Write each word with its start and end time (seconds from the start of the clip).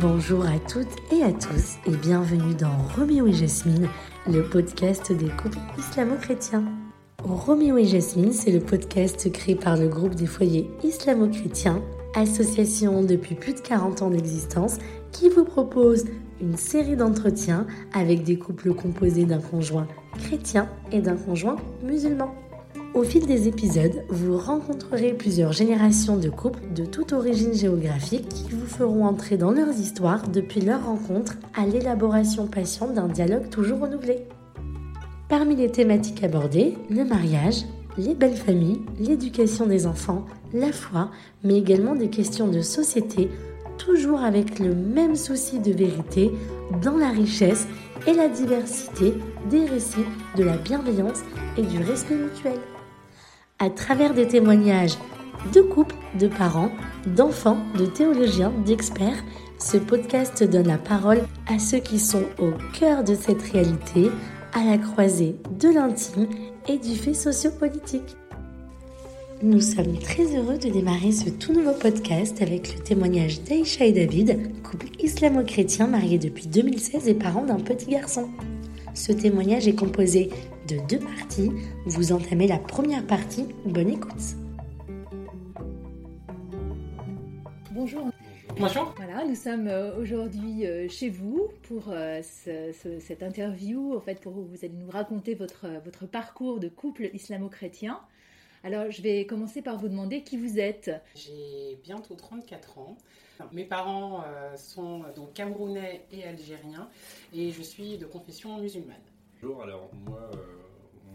Bonjour 0.00 0.44
à 0.44 0.58
toutes 0.58 0.94
et 1.10 1.22
à 1.22 1.32
tous 1.32 1.76
et 1.86 1.96
bienvenue 1.96 2.54
dans 2.54 2.76
Roméo 2.94 3.28
et 3.28 3.32
Jasmine, 3.32 3.88
le 4.26 4.42
podcast 4.42 5.10
des 5.10 5.28
couples 5.28 5.56
islamo-chrétiens. 5.78 6.64
Roméo 7.24 7.78
et 7.78 7.86
Jasmine, 7.86 8.32
c'est 8.32 8.52
le 8.52 8.60
podcast 8.60 9.32
créé 9.32 9.54
par 9.54 9.78
le 9.78 9.88
groupe 9.88 10.14
des 10.14 10.26
foyers 10.26 10.68
islamo-chrétiens, 10.84 11.80
association 12.14 13.02
depuis 13.04 13.36
plus 13.36 13.54
de 13.54 13.60
40 13.60 14.02
ans 14.02 14.10
d'existence, 14.10 14.76
qui 15.12 15.30
vous 15.30 15.44
propose 15.44 16.04
une 16.42 16.58
série 16.58 16.96
d'entretiens 16.96 17.66
avec 17.94 18.22
des 18.22 18.38
couples 18.38 18.74
composés 18.74 19.24
d'un 19.24 19.40
conjoint 19.40 19.88
chrétien 20.18 20.68
et 20.92 21.00
d'un 21.00 21.16
conjoint 21.16 21.56
musulman. 21.82 22.34
Au 22.96 23.02
fil 23.02 23.26
des 23.26 23.46
épisodes, 23.46 24.04
vous 24.08 24.38
rencontrerez 24.38 25.12
plusieurs 25.12 25.52
générations 25.52 26.16
de 26.16 26.30
couples 26.30 26.62
de 26.74 26.86
toute 26.86 27.12
origine 27.12 27.52
géographique 27.52 28.26
qui 28.26 28.46
vous 28.50 28.64
feront 28.64 29.04
entrer 29.04 29.36
dans 29.36 29.50
leurs 29.50 29.78
histoires 29.78 30.26
depuis 30.26 30.62
leur 30.62 30.86
rencontre 30.86 31.34
à 31.54 31.66
l'élaboration 31.66 32.46
patiente 32.46 32.94
d'un 32.94 33.08
dialogue 33.08 33.50
toujours 33.50 33.80
renouvelé. 33.80 34.20
Parmi 35.28 35.56
les 35.56 35.70
thématiques 35.70 36.24
abordées, 36.24 36.78
le 36.88 37.04
mariage, 37.04 37.66
les 37.98 38.14
belles 38.14 38.34
familles, 38.34 38.80
l'éducation 38.98 39.66
des 39.66 39.86
enfants, 39.86 40.24
la 40.54 40.72
foi, 40.72 41.10
mais 41.44 41.58
également 41.58 41.96
des 41.96 42.08
questions 42.08 42.48
de 42.48 42.62
société, 42.62 43.28
toujours 43.76 44.20
avec 44.20 44.58
le 44.58 44.74
même 44.74 45.16
souci 45.16 45.58
de 45.58 45.72
vérité 45.72 46.32
dans 46.82 46.96
la 46.96 47.10
richesse 47.10 47.68
et 48.06 48.14
la 48.14 48.28
diversité 48.28 49.12
des 49.50 49.66
récits 49.66 50.06
de 50.38 50.44
la 50.44 50.56
bienveillance 50.56 51.20
et 51.58 51.62
du 51.62 51.78
respect 51.82 52.16
mutuel 52.16 52.58
à 53.58 53.70
travers 53.70 54.14
des 54.14 54.28
témoignages 54.28 54.96
de 55.54 55.60
couples, 55.60 55.94
de 56.18 56.28
parents, 56.28 56.70
d'enfants, 57.06 57.58
de 57.78 57.86
théologiens, 57.86 58.52
d'experts. 58.64 59.24
Ce 59.58 59.76
podcast 59.76 60.42
donne 60.42 60.68
la 60.68 60.78
parole 60.78 61.22
à 61.46 61.58
ceux 61.58 61.78
qui 61.78 61.98
sont 61.98 62.24
au 62.38 62.52
cœur 62.78 63.04
de 63.04 63.14
cette 63.14 63.42
réalité, 63.42 64.10
à 64.52 64.64
la 64.64 64.78
croisée 64.78 65.36
de 65.58 65.68
l'intime 65.68 66.28
et 66.68 66.78
du 66.78 66.94
fait 66.94 67.14
sociopolitique. 67.14 68.16
Nous 69.42 69.60
sommes 69.60 69.98
très 69.98 70.34
heureux 70.36 70.58
de 70.58 70.70
démarrer 70.70 71.12
ce 71.12 71.28
tout 71.28 71.52
nouveau 71.52 71.72
podcast 71.72 72.40
avec 72.40 72.74
le 72.74 72.82
témoignage 72.82 73.42
d'Aïcha 73.42 73.84
et 73.84 73.92
David, 73.92 74.62
couple 74.62 74.86
islamo-chrétien 74.98 75.86
marié 75.86 76.18
depuis 76.18 76.46
2016 76.46 77.08
et 77.08 77.14
parents 77.14 77.44
d'un 77.44 77.60
petit 77.60 77.90
garçon. 77.90 78.30
Ce 78.94 79.12
témoignage 79.12 79.68
est 79.68 79.74
composé 79.74 80.30
de 80.66 80.78
deux 80.88 80.98
parties. 80.98 81.50
Vous 81.86 82.12
entamez 82.12 82.46
la 82.46 82.58
première 82.58 83.06
partie. 83.06 83.46
Bonne 83.64 83.90
écoute. 83.90 84.36
Bonjour. 87.72 88.10
Bonjour. 88.58 88.94
Voilà, 88.96 89.24
nous 89.26 89.34
sommes 89.34 89.68
euh, 89.68 89.96
aujourd'hui 89.96 90.66
euh, 90.66 90.88
chez 90.88 91.10
vous 91.10 91.48
pour 91.64 91.90
euh, 91.90 92.20
cette 92.22 93.22
interview. 93.22 93.94
En 93.94 94.00
fait, 94.00 94.20
pour 94.20 94.32
vous 94.32 94.56
allez 94.62 94.72
nous 94.74 94.90
raconter 94.90 95.34
votre, 95.34 95.66
votre 95.84 96.06
parcours 96.06 96.58
de 96.58 96.68
couple 96.68 97.10
islamo-chrétien. 97.12 98.00
Alors, 98.64 98.90
je 98.90 99.02
vais 99.02 99.26
commencer 99.26 99.62
par 99.62 99.78
vous 99.78 99.88
demander 99.88 100.22
qui 100.22 100.36
vous 100.36 100.58
êtes. 100.58 100.90
J'ai 101.14 101.78
bientôt 101.84 102.14
34 102.14 102.78
ans. 102.78 102.96
Mes 103.52 103.64
parents 103.64 104.24
sont 104.56 105.04
donc 105.14 105.34
camerounais 105.34 106.06
et 106.10 106.24
algériens 106.24 106.88
et 107.34 107.52
je 107.52 107.62
suis 107.62 107.98
de 107.98 108.06
confession 108.06 108.58
musulmane. 108.58 108.96
Bonjour, 109.42 109.62
alors 109.62 109.90
moi, 110.06 110.30
euh, 110.32 110.36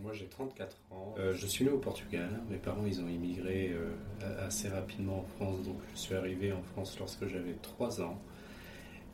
moi 0.01 0.13
j'ai 0.13 0.27
34 0.27 0.77
ans. 0.91 1.15
Euh, 1.17 1.33
je 1.33 1.47
suis 1.47 1.65
né 1.65 1.71
au 1.71 1.79
Portugal. 1.79 2.29
Mes 2.51 2.57
parents 2.57 2.85
ils 2.85 3.01
ont 3.01 3.07
immigré 3.07 3.73
euh, 3.73 4.47
assez 4.47 4.69
rapidement 4.69 5.19
en 5.19 5.23
France, 5.23 5.63
donc 5.63 5.77
je 5.93 5.99
suis 5.99 6.13
arrivé 6.13 6.51
en 6.51 6.61
France 6.61 6.97
lorsque 6.99 7.25
j'avais 7.27 7.55
3 7.61 8.01
ans. 8.01 8.21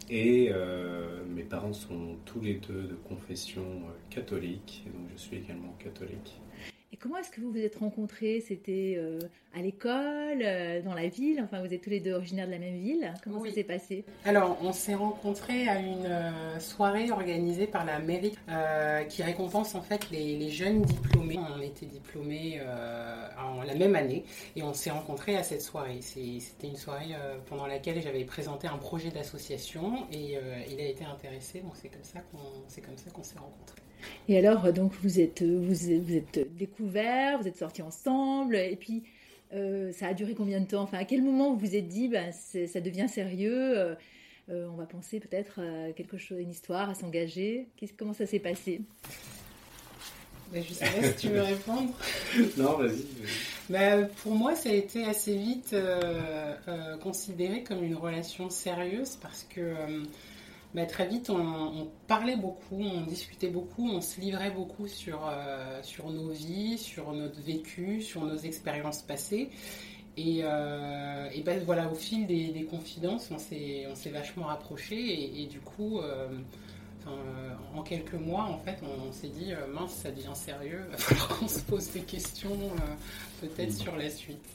Et 0.09 0.52
mes 1.27 1.44
parents 1.44 1.73
sont 1.73 2.16
tous 2.23 2.39
les 2.39 2.55
deux 2.55 2.83
de 2.83 2.95
confession 2.95 3.65
catholique, 4.09 4.86
et 4.87 4.89
donc 4.89 5.10
je 5.11 5.17
suis 5.17 5.36
également 5.36 5.73
catholique. 5.80 6.39
Et 6.97 6.99
comment 6.99 7.17
est-ce 7.17 7.30
que 7.30 7.41
vous 7.41 7.52
vous 7.52 7.59
êtes 7.59 7.75
rencontrés? 7.75 8.41
C'était 8.47 8.95
euh, 8.97 9.19
à 9.55 9.61
l'école, 9.61 10.41
euh, 10.41 10.81
dans 10.81 10.95
la 10.95 11.08
ville? 11.09 11.39
Enfin, 11.43 11.63
vous 11.63 11.71
êtes 11.71 11.81
tous 11.81 11.91
les 11.91 11.99
deux 11.99 12.13
originaires 12.13 12.47
de 12.47 12.53
la 12.53 12.58
même 12.58 12.80
ville? 12.80 13.13
Comment 13.23 13.43
ça 13.43 13.52
s'est 13.52 13.63
passé? 13.63 14.03
Alors, 14.25 14.58
on 14.63 14.73
s'est 14.73 14.95
rencontrés 14.95 15.67
à 15.67 15.80
une 15.80 16.07
euh, 16.07 16.59
soirée 16.59 17.11
organisée 17.11 17.67
par 17.67 17.86
la 17.86 17.99
mairie 17.99 18.36
qui 19.09 19.21
récompense 19.21 19.75
en 19.75 19.81
fait 19.81 20.09
les, 20.09 20.49
jeunes 20.49 20.81
diplômés. 20.81 21.37
On 21.37 21.61
était 21.61 21.86
diplômés 21.86 22.61
en 23.37 23.61
la 23.61 23.75
même 23.75 23.95
année 23.95 24.23
et 24.55 24.63
on 24.63 24.73
s'est 24.73 24.89
rencontrés 24.89 25.36
à 25.36 25.43
cette 25.43 25.61
soirée. 25.61 25.99
C'était 26.02 26.67
une 26.67 26.75
soirée 26.75 27.13
pendant 27.45 27.67
laquelle 27.67 28.02
j'avais 28.02 28.23
présenté 28.23 28.67
un 28.67 28.77
projet 28.77 29.11
d'association 29.11 30.07
et 30.11 30.37
il 30.71 30.80
a 30.80 30.86
été 30.86 31.05
intéressé. 31.05 31.59
Donc, 31.59 31.73
c'est 31.75 31.89
comme 31.89 32.03
ça 32.97 33.11
qu'on 33.11 33.23
s'est 33.23 33.37
rencontrés. 33.37 33.86
Et 34.27 34.37
alors, 34.37 34.71
donc, 34.73 34.93
vous 35.01 35.19
êtes, 35.19 35.43
vous, 35.43 35.91
êtes 35.91 36.55
découverts, 36.57 37.39
vous 37.41 37.47
êtes 37.47 37.57
sortis 37.57 37.81
ensemble, 37.81 38.55
et 38.55 38.75
puis 38.75 39.03
euh, 39.53 39.91
ça 39.93 40.07
a 40.07 40.13
duré 40.13 40.33
combien 40.33 40.59
de 40.59 40.65
temps? 40.65 40.81
Enfin, 40.81 40.97
à 40.97 41.05
quel 41.05 41.21
moment 41.21 41.53
vous 41.53 41.59
vous 41.59 41.75
êtes 41.75 41.87
dit, 41.87 42.07
ben, 42.07 42.31
ça 42.31 42.81
devient 42.81 43.07
sérieux 43.07 43.77
euh, 43.77 43.95
euh, 44.49 44.67
On 44.71 44.75
va 44.75 44.85
penser 44.85 45.19
peut-être 45.19 45.61
à 45.61 45.93
quelque 45.93 46.17
chose, 46.17 46.39
une 46.39 46.51
histoire, 46.51 46.89
à 46.89 46.95
s'engager? 46.95 47.67
Comment 47.97 48.13
ça 48.13 48.25
s'est 48.25 48.39
passé? 48.39 48.81
Ben, 50.51 50.63
Je 50.63 50.73
sais 50.73 50.85
pas 50.85 51.03
si 51.03 51.15
tu 51.15 51.29
veux 51.29 51.41
répondre. 51.41 51.93
non, 52.57 52.77
vas-y. 52.77 53.05
Ben, 53.69 54.09
pour 54.23 54.33
moi, 54.33 54.55
ça 54.55 54.69
a 54.69 54.73
été 54.73 55.05
assez 55.05 55.37
vite 55.37 55.75
considéré 57.01 57.63
comme 57.63 57.83
une 57.83 57.95
relation 57.95 58.49
sérieuse 58.49 59.17
parce 59.21 59.45
que 59.49 59.73
bah, 60.73 60.86
très 60.86 61.08
vite, 61.08 61.30
on, 61.30 61.89
parlait 62.08 62.36
beaucoup, 62.36 62.80
on 62.82 63.02
discutait 63.02 63.50
beaucoup, 63.50 63.89
on 63.89 64.02
se 64.02 64.20
livrait 64.20 64.52
beaucoup 64.52 64.88
sur, 64.88 65.26
euh, 65.26 65.82
sur 65.82 66.10
nos 66.10 66.30
vies, 66.30 66.78
sur 66.78 67.14
notre 67.14 67.42
vécu, 67.42 68.02
sur 68.02 68.23
nos 68.23 68.36
expériences 68.36 69.02
passées. 69.02 69.50
Et, 70.17 70.42
euh, 70.44 71.30
et 71.33 71.42
ben, 71.42 71.64
voilà, 71.64 71.89
au 71.89 71.95
fil 71.95 72.28
des, 72.28 72.67
confidences, 72.70 73.30
on 73.32 73.39
s'est 73.39 74.10
vachement 74.11 74.45
rapprochés. 74.48 75.42
Et, 75.42 75.45
du 75.45 75.61
coup, 75.61 76.00
euh, 76.00 76.28
en 77.73 77.82
quelques 77.82 78.14
mois, 78.14 78.44
en 78.44 78.58
fait, 78.58 78.78
on, 78.84 79.11
s'est 79.14 79.30
dit 79.30 79.54
mince, 79.73 79.94
ça 79.94 80.11
devient 80.11 80.36
sérieux, 80.36 80.82
il 80.88 80.92
va 80.92 80.98
falloir 80.98 81.39
qu'on 81.39 81.48
se 81.48 81.61
pose 81.61 81.89
des 81.92 82.02
questions 82.02 82.58
peut-être 83.39 83.73
sur 83.73 83.95
la 83.95 84.10
suite. 84.10 84.45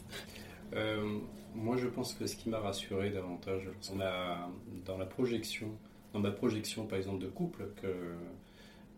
moi, 1.54 1.76
je 1.78 1.86
pense 1.86 2.12
que 2.12 2.26
ce 2.26 2.36
qui 2.36 2.50
m'a 2.50 2.58
rassuré 2.58 3.10
davantage, 3.10 3.70
on 3.94 4.00
a, 4.00 4.50
dans 4.84 4.98
la 4.98 5.06
projection 5.06 5.68
dans 6.12 6.20
ma 6.20 6.30
projection, 6.30 6.86
par 6.86 6.98
exemple, 6.98 7.22
de 7.22 7.28
couple 7.28 7.68
que, 7.80 8.14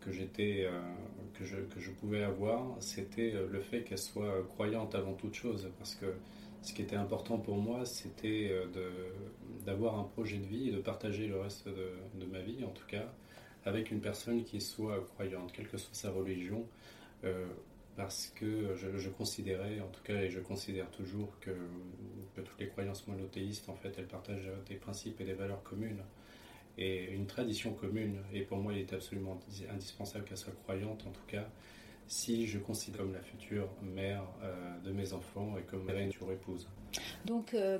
que, 0.00 0.12
j'étais, 0.12 0.64
euh, 0.64 0.80
que, 1.34 1.44
je, 1.44 1.56
que 1.56 1.80
je 1.80 1.90
pouvais 1.90 2.22
avoir, 2.22 2.76
c'était 2.80 3.32
euh, 3.34 3.46
le 3.50 3.60
fait 3.60 3.82
qu'elle 3.82 3.98
soit 3.98 4.42
croyante 4.48 4.94
avant 4.94 5.14
toute 5.14 5.34
chose. 5.34 5.70
Parce 5.78 5.94
que 5.94 6.06
ce 6.62 6.72
qui 6.72 6.82
était 6.82 6.96
important 6.96 7.38
pour 7.38 7.56
moi, 7.56 7.84
c'était 7.84 8.48
euh, 8.50 8.66
de, 8.66 8.90
d'avoir 9.64 9.98
un 9.98 10.04
projet 10.04 10.38
de 10.38 10.46
vie 10.46 10.68
et 10.68 10.72
de 10.72 10.80
partager 10.80 11.26
le 11.26 11.40
reste 11.40 11.68
de, 11.68 11.92
de, 12.14 12.26
ma 12.26 12.40
vie, 12.40 12.64
en 12.64 12.70
tout 12.70 12.86
cas, 12.86 13.12
avec 13.64 13.90
une 13.90 14.00
personne 14.00 14.42
qui 14.44 14.60
soit 14.60 15.00
croyante, 15.14 15.52
quelle 15.52 15.68
que 15.68 15.78
soit 15.78 15.94
sa 15.94 16.10
religion. 16.10 16.66
parce 17.96 18.26
que 18.34 18.74
je, 18.74 18.98
je, 18.98 19.08
considérais, 19.08 19.80
en 19.80 19.86
tout 19.86 20.02
cas, 20.02 20.20
et 20.20 20.28
je 20.28 20.40
considère 20.40 20.90
toujours 20.90 21.38
que, 21.40 21.52
que 22.34 22.42
toutes 22.42 22.60
les 22.60 22.68
croyances 22.68 23.06
monothéistes, 23.06 23.68
en 23.70 23.76
fait, 23.76 23.94
elles 23.96 24.08
partagent 24.08 24.50
des 24.68 24.74
principes 24.74 25.20
et 25.20 25.24
des 25.24 25.32
valeurs 25.32 25.62
communes 25.62 26.02
et 26.78 27.12
une 27.12 27.26
tradition 27.26 27.72
commune. 27.72 28.18
Et 28.32 28.42
pour 28.42 28.58
moi, 28.58 28.72
il 28.72 28.80
est 28.80 28.92
absolument 28.92 29.38
indispensable 29.72 30.24
qu'elle 30.24 30.36
soit 30.36 30.54
croyante, 30.64 31.04
en 31.06 31.10
tout 31.10 31.26
cas, 31.26 31.48
si 32.06 32.46
je 32.46 32.58
considère 32.58 33.00
comme 33.00 33.14
la 33.14 33.22
future 33.22 33.68
mère 33.82 34.24
euh, 34.42 34.78
de 34.80 34.92
mes 34.92 35.12
enfants 35.12 35.56
et 35.58 35.62
comme 35.62 35.84
ma 35.84 35.94
future 35.94 36.30
épouse. 36.32 36.68
Donc, 37.24 37.54
euh, 37.54 37.78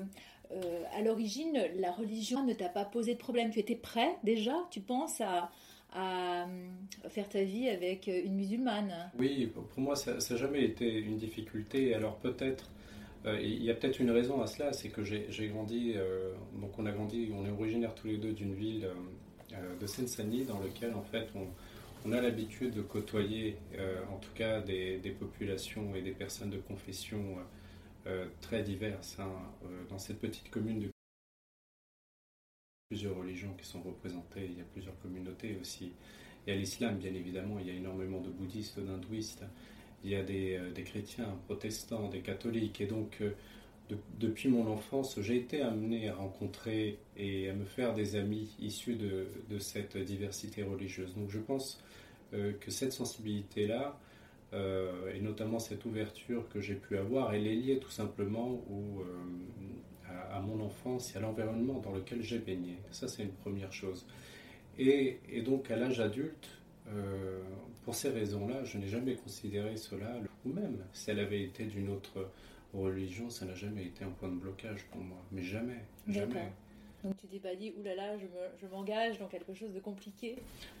euh, 0.51 0.83
à 0.93 1.01
l'origine, 1.01 1.57
la 1.77 1.91
religion 1.91 2.45
ne 2.45 2.53
t'a 2.53 2.69
pas 2.69 2.85
posé 2.85 3.13
de 3.13 3.19
problème. 3.19 3.51
Tu 3.51 3.59
étais 3.59 3.75
prêt 3.75 4.15
déjà, 4.23 4.55
tu 4.71 4.81
penses, 4.81 5.21
à, 5.21 5.51
à 5.93 6.47
faire 7.09 7.29
ta 7.29 7.43
vie 7.43 7.69
avec 7.69 8.07
une 8.07 8.35
musulmane? 8.35 9.11
Oui, 9.17 9.47
pour 9.47 9.67
moi, 9.79 9.95
ça 9.95 10.17
n'a 10.17 10.35
jamais 10.35 10.63
été 10.63 10.85
une 10.85 11.17
difficulté. 11.17 11.93
Alors 11.93 12.17
peut-être 12.17 12.69
il 13.41 13.63
y 13.63 13.71
a 13.71 13.73
peut-être 13.73 13.99
une 13.99 14.11
raison 14.11 14.41
à 14.41 14.47
cela, 14.47 14.71
c'est 14.71 14.89
que 14.89 15.03
j'ai 15.03 15.47
grandi, 15.47 15.93
euh, 15.95 16.33
donc 16.61 16.77
on 16.77 16.85
a 16.85 16.91
grandi, 16.91 17.31
on 17.33 17.45
est 17.45 17.49
originaire 17.49 17.95
tous 17.95 18.07
les 18.07 18.17
deux 18.17 18.33
d'une 18.33 18.53
ville 18.53 18.87
euh, 19.53 19.75
de 19.79 19.87
Seine-Saint-Denis 19.87 20.45
dans 20.45 20.59
laquelle 20.59 20.93
en 20.93 21.01
fait 21.01 21.29
on, 21.35 22.11
a 22.11 22.21
l'habitude 22.21 22.75
de 22.75 22.83
côtoyer 22.83 23.57
en 24.11 24.17
tout 24.17 24.29
cas 24.35 24.61
des, 24.61 25.15
populations 25.19 25.95
et 25.95 26.03
des 26.03 26.11
personnes 26.11 26.51
de 26.51 26.59
confession 26.59 27.19
très 28.41 28.61
diverses. 28.61 29.17
Hein, 29.19 29.31
dans 29.89 29.97
cette 29.97 30.19
petite 30.19 30.51
commune 30.51 30.81
de 30.81 30.89
plusieurs 32.91 33.17
religions 33.17 33.55
qui 33.57 33.65
sont 33.65 33.81
représentées, 33.81 34.45
il 34.45 34.59
y 34.59 34.61
a 34.61 34.65
plusieurs 34.65 34.99
communautés 34.99 35.57
aussi. 35.59 35.93
Il 36.45 36.53
y 36.53 36.55
a 36.55 36.59
l'islam 36.59 36.99
bien 36.99 37.11
évidemment, 37.11 37.57
il 37.59 37.65
y 37.65 37.71
a 37.71 37.73
énormément 37.73 38.21
de 38.21 38.29
bouddhistes, 38.29 38.79
d'hindouistes 38.79 39.43
il 40.05 40.11
y 40.11 40.15
a 40.15 40.23
des, 40.23 40.55
euh, 40.55 40.71
des, 40.71 40.83
chrétiens, 40.83 41.35
protestants, 41.47 42.07
des 42.09 42.19
catholiques, 42.19 42.79
et 42.79 42.85
donc 42.85 43.17
euh, 43.21 43.31
depuis 44.19 44.49
mon 44.49 44.67
enfance, 44.67 45.19
j'ai 45.21 45.35
été 45.35 45.61
amené 45.61 46.09
à 46.09 46.15
rencontrer 46.15 46.99
et 47.17 47.49
à 47.49 47.53
me 47.53 47.65
faire 47.65 47.93
des 47.93 48.15
amis 48.15 48.55
issus 48.59 48.95
de, 48.95 49.59
cette 49.59 49.97
diversité 49.97 50.63
religieuse. 50.63 51.13
Donc 51.15 51.29
je 51.29 51.39
pense 51.39 51.83
euh, 52.33 52.53
que 52.59 52.71
cette 52.71 52.93
sensibilité-là, 52.93 53.99
et 55.13 55.19
notamment 55.19 55.59
cette 55.59 55.83
ouverture 55.83 56.47
que 56.47 56.61
j'ai 56.61 56.75
pu 56.75 56.97
avoir, 56.97 57.33
elle 57.33 57.45
est 57.45 57.55
liée 57.55 57.77
tout 57.77 57.89
simplement 57.89 58.63
à, 60.31 60.39
mon 60.39 60.63
enfance 60.63 61.13
et 61.13 61.17
à 61.17 61.19
l'environnement 61.19 61.81
dans 61.81 61.91
lequel 61.91 62.21
j'ai 62.21 62.39
baigné. 62.39 62.77
Ça, 62.89 63.09
c'est 63.09 63.23
une 63.23 63.33
première 63.33 63.73
chose. 63.73 64.05
Et, 64.79 65.19
donc 65.45 65.69
à 65.71 65.75
l'âge 65.75 65.99
adulte, 65.99 66.47
pour 67.83 67.95
ces 67.95 68.09
raisons-là, 68.09 68.63
je 68.63 68.77
n'ai 68.77 68.87
jamais 68.87 69.15
considéré 69.15 69.77
cela, 69.77 70.19
ou 70.45 70.49
même 70.49 70.77
si 70.93 71.11
elle 71.11 71.19
avait 71.19 71.43
été 71.43 71.65
d'une 71.65 71.89
autre 71.89 72.29
religion, 72.73 73.29
ça 73.29 73.45
n'a 73.45 73.55
jamais 73.55 73.85
été 73.85 74.03
un 74.03 74.09
point 74.09 74.29
de 74.29 74.35
blocage 74.35 74.85
pour 74.91 75.01
moi. 75.01 75.17
Mais 75.31 75.43
jamais. 75.43 75.85
Jamais. 76.07 76.51
Donc 77.03 77.17
tu 77.17 77.27
t'es 77.27 77.37
pas 77.37 77.55
dit, 77.55 77.71
oulala, 77.79 78.17
je 78.17 78.67
m'engage 78.67 79.19
dans 79.19 79.27
quelque 79.27 79.53
chose 79.53 79.71
de 79.73 79.79
compliqué 79.79 80.37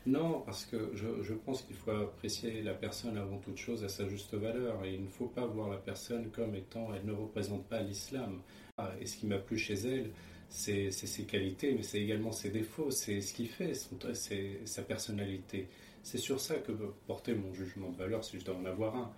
Non, 0.07 0.41
parce 0.43 0.65
que 0.65 0.89
je, 0.95 1.21
je 1.21 1.33
pense 1.35 1.61
qu'il 1.61 1.75
faut 1.75 1.91
apprécier 1.91 2.63
la 2.63 2.73
personne 2.73 3.15
avant 3.17 3.37
toute 3.37 3.57
chose 3.57 3.83
à 3.83 3.89
sa 3.89 4.07
juste 4.07 4.33
valeur. 4.33 4.83
Et 4.85 4.95
il 4.95 5.03
ne 5.03 5.07
faut 5.07 5.27
pas 5.27 5.45
voir 5.45 5.69
la 5.69 5.77
personne 5.77 6.31
comme 6.31 6.55
étant, 6.55 6.87
elle 6.95 7.05
ne 7.05 7.13
représente 7.13 7.65
pas 7.65 7.81
l'islam. 7.81 8.41
Ah, 8.77 8.91
et 8.99 9.05
ce 9.05 9.17
qui 9.17 9.27
m'a 9.27 9.37
plu 9.37 9.57
chez 9.57 9.75
elle, 9.75 10.09
c'est 10.49 10.89
ses 10.89 11.23
qualités, 11.25 11.73
mais 11.73 11.83
c'est 11.83 12.01
également 12.01 12.31
ses 12.31 12.49
défauts, 12.49 12.89
c'est 12.89 13.21
ce 13.21 13.33
qui 13.33 13.45
fait, 13.45 13.73
c'est 14.13 14.65
sa 14.65 14.81
personnalité. 14.81 15.67
C'est 16.05 16.19
sur 16.19 16.39
ça 16.39 16.53
que 16.57 16.71
peut 16.71 16.93
porter 17.07 17.33
mon 17.33 17.51
jugement 17.51 17.89
de 17.89 17.97
valeur, 17.97 18.23
si 18.23 18.39
je 18.39 18.45
dois 18.45 18.55
en 18.55 18.65
avoir 18.65 18.95
un. 18.95 19.11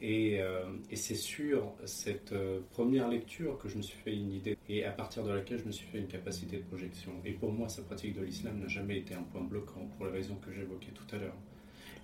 Euh, 0.00 0.64
et, 0.92 0.94
c'est 0.94 1.16
sur 1.16 1.74
cette 1.86 2.30
euh, 2.30 2.60
première 2.70 3.08
lecture 3.08 3.58
que 3.58 3.68
je 3.68 3.76
me 3.76 3.82
suis 3.82 3.98
fait 3.98 4.14
une 4.14 4.30
idée 4.30 4.56
et 4.68 4.84
à 4.84 4.92
partir 4.92 5.24
de 5.24 5.32
laquelle 5.32 5.58
je 5.58 5.64
me 5.64 5.72
suis 5.72 5.88
fait 5.88 5.98
une 5.98 6.06
capacité 6.06 6.58
de 6.58 6.62
projection. 6.62 7.10
Et 7.24 7.32
pour 7.32 7.50
moi, 7.50 7.68
sa 7.68 7.82
pratique 7.82 8.14
de 8.14 8.22
l'islam 8.22 8.60
n'a 8.60 8.68
jamais 8.68 8.98
été 8.98 9.12
un 9.12 9.24
point 9.24 9.40
bloquant 9.42 9.88
pour 9.96 10.06
les 10.06 10.12
raisons 10.12 10.36
que 10.36 10.52
j'évoquais 10.52 10.92
tout 10.92 11.16
à 11.16 11.18
l'heure. 11.18 11.36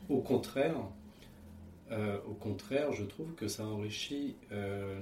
Au 0.08 0.18
contraire, 0.18 0.74
euh, 1.92 2.18
au 2.28 2.34
contraire, 2.34 2.90
je 2.90 3.04
trouve 3.04 3.32
que 3.34 3.46
ça 3.46 3.64
enrichit 3.64 4.34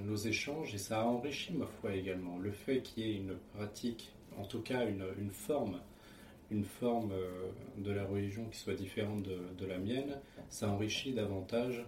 nos 0.05 0.17
échanges 0.17 0.75
et 0.75 0.79
ça 0.79 1.00
a 1.00 1.05
enrichi 1.06 1.55
ma 1.55 1.67
foi 1.67 1.94
également. 1.94 2.38
Le 2.38 2.53
fait 2.53 2.82
qu'il 2.82 3.06
y 3.06 3.11
ait 3.11 3.17
une 3.17 3.37
pratique, 3.55 4.12
en 4.37 4.44
tout 4.44 4.61
cas 4.61 4.87
une, 4.87 5.06
une 5.19 5.31
forme, 5.31 5.81
une 6.55 6.65
forme 6.65 7.12
de 7.77 7.91
la 7.91 8.05
religion 8.05 8.45
qui 8.51 8.59
soit 8.59 8.75
différente 8.75 9.23
de, 9.23 9.67
la 9.67 9.79
mienne, 9.79 10.21
ça 10.49 10.71
enrichit 10.71 11.12
davantage 11.12 11.85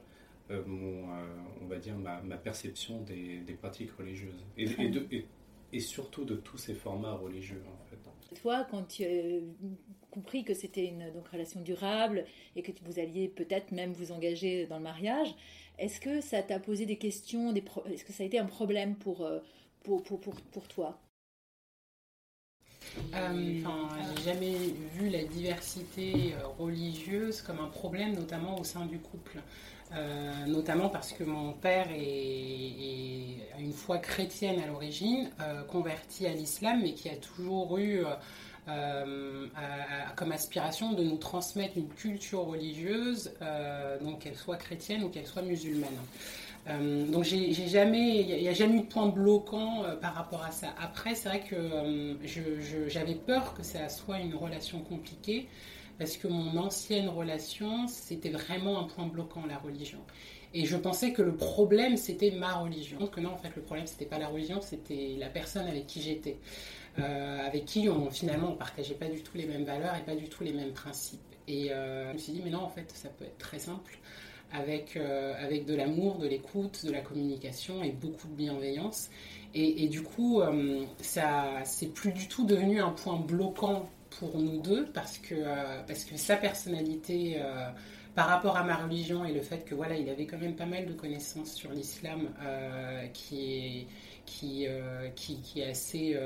euh, 0.51 0.61
euh, 0.61 1.37
on 1.61 1.67
va 1.67 1.79
dire 1.79 1.97
ma, 1.97 2.37
perception 2.37 3.01
des, 3.03 3.41
pratiques 3.61 3.91
religieuses. 3.93 4.45
Et, 5.73 5.81
surtout 5.81 6.25
de 6.25 6.37
tous 6.37 6.57
ces 6.57 6.75
formats 6.75 7.15
religieux. 7.15 7.63
Toi, 8.41 8.67
quand 8.71 8.85
tu 8.85 9.05
as 9.05 9.41
compris 10.11 10.45
que 10.45 10.55
c'était 10.55 10.87
une 10.87 11.05
relation 11.31 11.61
durable 11.61 12.25
et 12.55 12.63
que 12.63 12.71
vous 12.85 12.99
alliez 12.99 13.29
peut-être 13.29 13.73
même 13.73 13.93
vous 13.93 14.13
engager 14.13 14.67
dans 14.67 14.79
le 14.79 14.83
mariage, 14.83 15.35
est-ce 15.79 16.01
que 16.01 16.21
ça 16.21 16.43
t'a 16.43 16.59
posé 16.59 16.87
des 16.87 16.97
questions 16.97 17.53
Est-ce 17.55 18.05
que 18.05 18.13
ça 18.13 18.23
a 18.23 18.27
été 18.27 18.39
un 18.39 18.47
problème 18.47 18.95
euh, 19.07 19.41
pour 19.87 20.69
toi? 20.69 20.99
Euh, 23.14 23.62
j'ai 24.16 24.25
jamais 24.25 24.56
vu 24.94 25.08
la 25.08 25.25
diversité 25.25 26.34
religieuse 26.58 27.43
comme 27.43 27.60
un 27.60 27.69
problème, 27.69 28.14
notamment 28.14 28.58
au 28.58 28.64
sein 28.64 28.87
du 28.87 28.98
couple. 28.98 29.40
Euh, 29.94 30.46
notamment 30.46 30.88
parce 30.88 31.12
que 31.12 31.22
mon 31.22 31.52
père 31.52 31.87
est, 31.93 33.37
une 33.58 33.72
foi 33.72 33.98
chrétienne 33.98 34.60
à 34.60 34.66
l'origine, 34.66 35.31
euh, 35.40 35.62
converti 35.62 36.26
à 36.26 36.32
l'islam, 36.32 36.81
mais 36.82 36.93
qui 36.93 37.08
a 37.08 37.16
toujours 37.16 37.78
eu 37.78 38.02
euh, 38.69 39.46
comme 40.16 40.32
aspiration 40.32 40.93
de 40.93 41.04
nous 41.04 41.19
transmettre 41.19 41.78
une 41.78 41.88
culture 41.88 42.46
religieuse, 42.46 43.32
donc 44.02 44.20
qu'elle 44.20 44.37
soit 44.37 44.56
chrétienne 44.56 45.04
ou 45.04 45.08
qu'elle 45.08 45.26
soit 45.26 45.43
musulmane. 45.43 45.88
Donc 46.67 47.25
j'ai 47.25 47.53
jamais, 47.53 48.21
il 48.21 48.43
n'y 48.43 48.49
a, 48.49 48.53
jamais 48.53 48.79
eu 48.79 48.81
de 48.81 48.87
point 48.87 49.09
bloquant 49.09 49.85
par 50.01 50.15
rapport 50.15 50.45
à 50.45 50.51
ça. 50.51 50.69
Après, 50.81 51.15
c'est 51.15 51.29
vrai 51.29 51.41
que 51.41 52.17
j'avais 52.89 53.15
peur 53.15 53.55
que 53.55 53.63
ça 53.63 53.89
soit 53.89 54.19
une 54.19 54.35
relation 54.35 54.81
compliquée 54.81 55.49
parce 55.99 56.17
que 56.17 56.29
mon 56.29 56.57
ancienne 56.59 57.09
relation, 57.09 57.89
c'était 57.89 58.31
vraiment 58.31 58.81
un 58.81 58.85
point 58.85 59.07
bloquant, 59.07 59.47
la 59.47 59.59
religion. 59.59 60.01
Et 60.55 60.65
je 60.65 60.77
pensais 60.77 61.13
que 61.13 61.23
le 61.23 61.35
problème, 61.35 61.97
c'était 61.97 62.31
ma 62.31 62.55
religion. 62.55 63.07
Que 63.07 63.21
non, 63.21 63.31
en 63.31 63.37
fait, 63.37 63.55
le 63.57 63.63
problème, 63.63 63.87
c'était 63.87 64.07
pas 64.07 64.19
la 64.19 64.29
religion, 64.29 64.61
c'était 64.61 65.17
la 65.19 65.29
personne 65.29 65.67
avec 65.67 65.87
qui 65.87 66.01
j'étais. 66.01 66.39
Euh, 66.99 67.47
avec 67.47 67.67
qui, 67.67 67.89
on, 67.89 68.11
finalement, 68.11 68.53
on 68.53 68.57
partageait 68.57 68.95
pas 68.95 69.09
du 69.09 69.23
tout 69.23 69.37
les 69.37 69.47
mêmes 69.47 69.65
valeurs 69.65 69.95
et 69.97 70.03
pas 70.03 70.15
du 70.15 70.29
tout 70.29 70.45
les 70.45 70.53
mêmes 70.53 70.73
principes. 70.73 71.21
Et 71.47 71.71
euh, 71.71 72.09
je 72.09 72.13
me 72.15 72.19
suis 72.19 72.33
dit, 72.33 72.41
mais 72.43 72.51
non, 72.51 72.61
en 72.61 72.69
fait, 72.69 72.91
ça 72.91 73.09
peut 73.11 73.25
être 73.25 73.39
très 73.39 73.59
simple. 73.59 73.99
Avec, 74.52 74.96
euh, 74.96 75.34
avec 75.38 75.66
de 75.66 75.75
l'amour, 75.75 76.19
de 76.19 76.28
l'écoute, 76.28 76.87
de 76.87 76.93
la 76.93 77.00
communication 77.00 77.82
et 77.82 77.90
beaucoup 77.90 78.28
de 78.28 78.34
bienveillance. 78.34 79.10
Et, 79.58 79.88
du 79.88 80.02
coup, 80.02 80.43
ça, 81.00 81.62
c'est 81.64 81.87
plus 81.87 82.12
du 82.12 82.28
tout 82.28 82.44
devenu 82.44 82.78
un 82.78 82.90
point 82.90 83.19
bloquant 83.19 83.88
pour 84.19 84.38
nous 84.38 84.60
deux 84.60 84.87
parce 84.87 85.19
que, 85.19 85.34
euh, 85.34 85.82
parce 85.87 86.04
que 86.04 86.16
sa 86.16 86.37
personnalité 86.37 87.37
euh, 87.38 87.69
par 88.14 88.28
rapport 88.28 88.56
à 88.56 88.64
ma 88.64 88.76
religion 88.76 89.25
et 89.25 89.32
le 89.32 89.40
fait 89.40 89.64
que 89.64 89.75
voilà 89.75 89.96
il 89.96 90.08
avait 90.08 90.26
quand 90.26 90.38
même 90.38 90.56
pas 90.56 90.66
mal 90.66 90.87
de 90.87 90.93
connaissances 90.93 91.52
sur 91.52 91.70
l'islam 91.72 92.28
euh, 92.43 93.06
qui 93.08 93.54
est 93.54 93.87
qui, 94.25 94.66
qui, 95.14 95.60
est 95.60 95.70
assez 95.70 96.19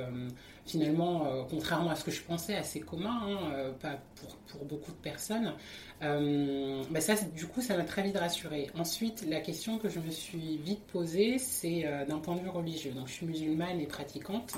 finalement 0.71 1.47
contrairement 1.49 1.91
à 1.91 1.97
ce 1.97 2.05
que 2.05 2.11
je 2.11 2.23
pensais 2.23 2.55
assez 2.55 2.81
commun 2.81 3.21
hein, 3.27 3.73
pas 3.81 3.99
pour, 4.17 4.37
pour, 4.47 4.65
beaucoup 4.65 4.93
de 4.93 4.97
personnes 4.97 5.55
bah 6.01 7.01
ça 7.01 7.15
du 7.35 7.47
coup 7.47 7.61
ça 7.61 7.77
m'a 7.77 7.85
très 7.85 8.03
vite 8.03 8.17
rassurée 8.17 8.69
ensuite 8.79 9.27
la 9.29 9.41
question 9.41 9.79
que 9.79 9.89
je 9.89 10.01
me 10.01 10.11
suis 10.11 10.59
vite 10.59 10.83
posée 10.87 11.39
c'est 11.39 11.85
d'un 12.09 12.19
point 12.19 12.37
de 12.37 12.43
vue 12.43 12.49
religieux 12.49 12.93
donc 12.93 13.09
je 13.09 13.13
suis 13.13 13.27
musulmane 13.27 13.81
et 13.81 13.87
pratiquante 13.87 14.55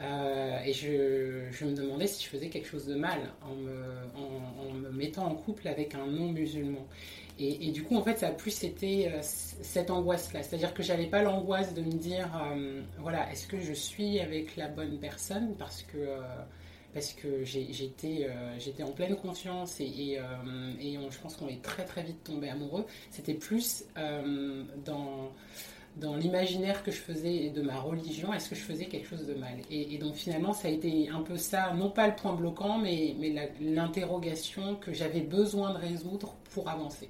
euh, 0.00 0.58
et 0.64 0.72
je, 0.72 1.44
je, 1.52 1.64
me 1.64 1.72
demandais 1.72 2.06
si 2.06 2.24
je 2.24 2.28
faisais 2.28 2.48
quelque 2.48 2.66
chose 2.66 2.86
de 2.86 2.96
mal 2.96 3.20
en 3.42 3.54
me, 3.54 3.84
en, 4.16 4.72
me 4.74 4.90
mettant 4.90 5.26
en 5.26 5.34
couple 5.34 5.68
avec 5.68 5.94
un 5.94 6.06
non-musulman. 6.06 6.84
Et, 7.38 7.68
et, 7.68 7.72
du 7.72 7.82
coup, 7.82 7.96
en 7.96 8.02
fait, 8.02 8.18
ça 8.18 8.28
a 8.28 8.30
plus 8.30 8.62
été 8.62 9.08
euh, 9.08 9.18
cette 9.22 9.90
angoisse-là. 9.90 10.42
C'est-à-dire 10.42 10.72
que 10.72 10.82
j'avais 10.82 11.06
pas 11.06 11.22
l'angoisse 11.22 11.74
de 11.74 11.82
me 11.82 11.92
dire, 11.92 12.30
euh, 12.52 12.82
voilà, 12.98 13.30
est-ce 13.32 13.46
que 13.46 13.60
je 13.60 13.72
suis 13.72 14.20
avec 14.20 14.56
la 14.56 14.68
bonne 14.68 14.98
personne 14.98 15.54
Parce 15.58 15.82
que, 15.82 16.18
parce 16.92 17.12
que 17.12 17.44
j'étais 17.44 18.28
en 18.84 18.92
pleine 18.92 19.16
conscience 19.16 19.80
et, 19.80 19.84
et, 19.84 20.20
et 20.80 20.98
je 21.10 21.18
pense 21.18 21.34
qu'on 21.36 21.48
est 21.48 21.60
très 21.60 21.84
très 21.84 22.04
vite 22.04 22.22
tombé 22.22 22.48
amoureux. 22.48 22.86
C'était 23.10 23.34
plus 23.34 23.84
dans 24.84 25.32
dans 25.96 26.16
l'imaginaire 26.16 26.82
que 26.82 26.90
je 26.90 26.96
faisais 26.96 27.50
de 27.50 27.62
ma 27.62 27.78
religion, 27.78 28.32
est-ce 28.32 28.50
que 28.50 28.56
je 28.56 28.62
faisais 28.62 28.86
quelque 28.86 29.08
chose 29.08 29.26
de 29.26 29.34
mal? 29.34 29.58
Et, 29.70 29.96
donc 29.98 30.14
finalement, 30.14 30.52
ça 30.52 30.68
a 30.68 30.70
été 30.70 31.08
un 31.08 31.22
peu 31.22 31.36
ça, 31.36 31.72
non 31.74 31.90
pas 31.90 32.08
le 32.08 32.16
point 32.16 32.34
bloquant, 32.34 32.78
mais, 32.78 33.14
mais 33.18 33.52
l'interrogation 33.60 34.76
que 34.76 34.92
j'avais 34.92 35.20
besoin 35.20 35.72
de 35.72 35.78
résoudre 35.78 36.34
pour 36.52 36.68
avancer. 36.68 37.08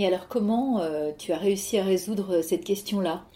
Et 0.00 0.06
alors 0.06 0.28
comment 0.28 0.80
euh, 0.80 1.12
tu 1.18 1.30
as 1.32 1.36
réussi 1.36 1.76
à 1.76 1.84
résoudre 1.84 2.40
cette 2.40 2.64
question-là? 2.64 3.26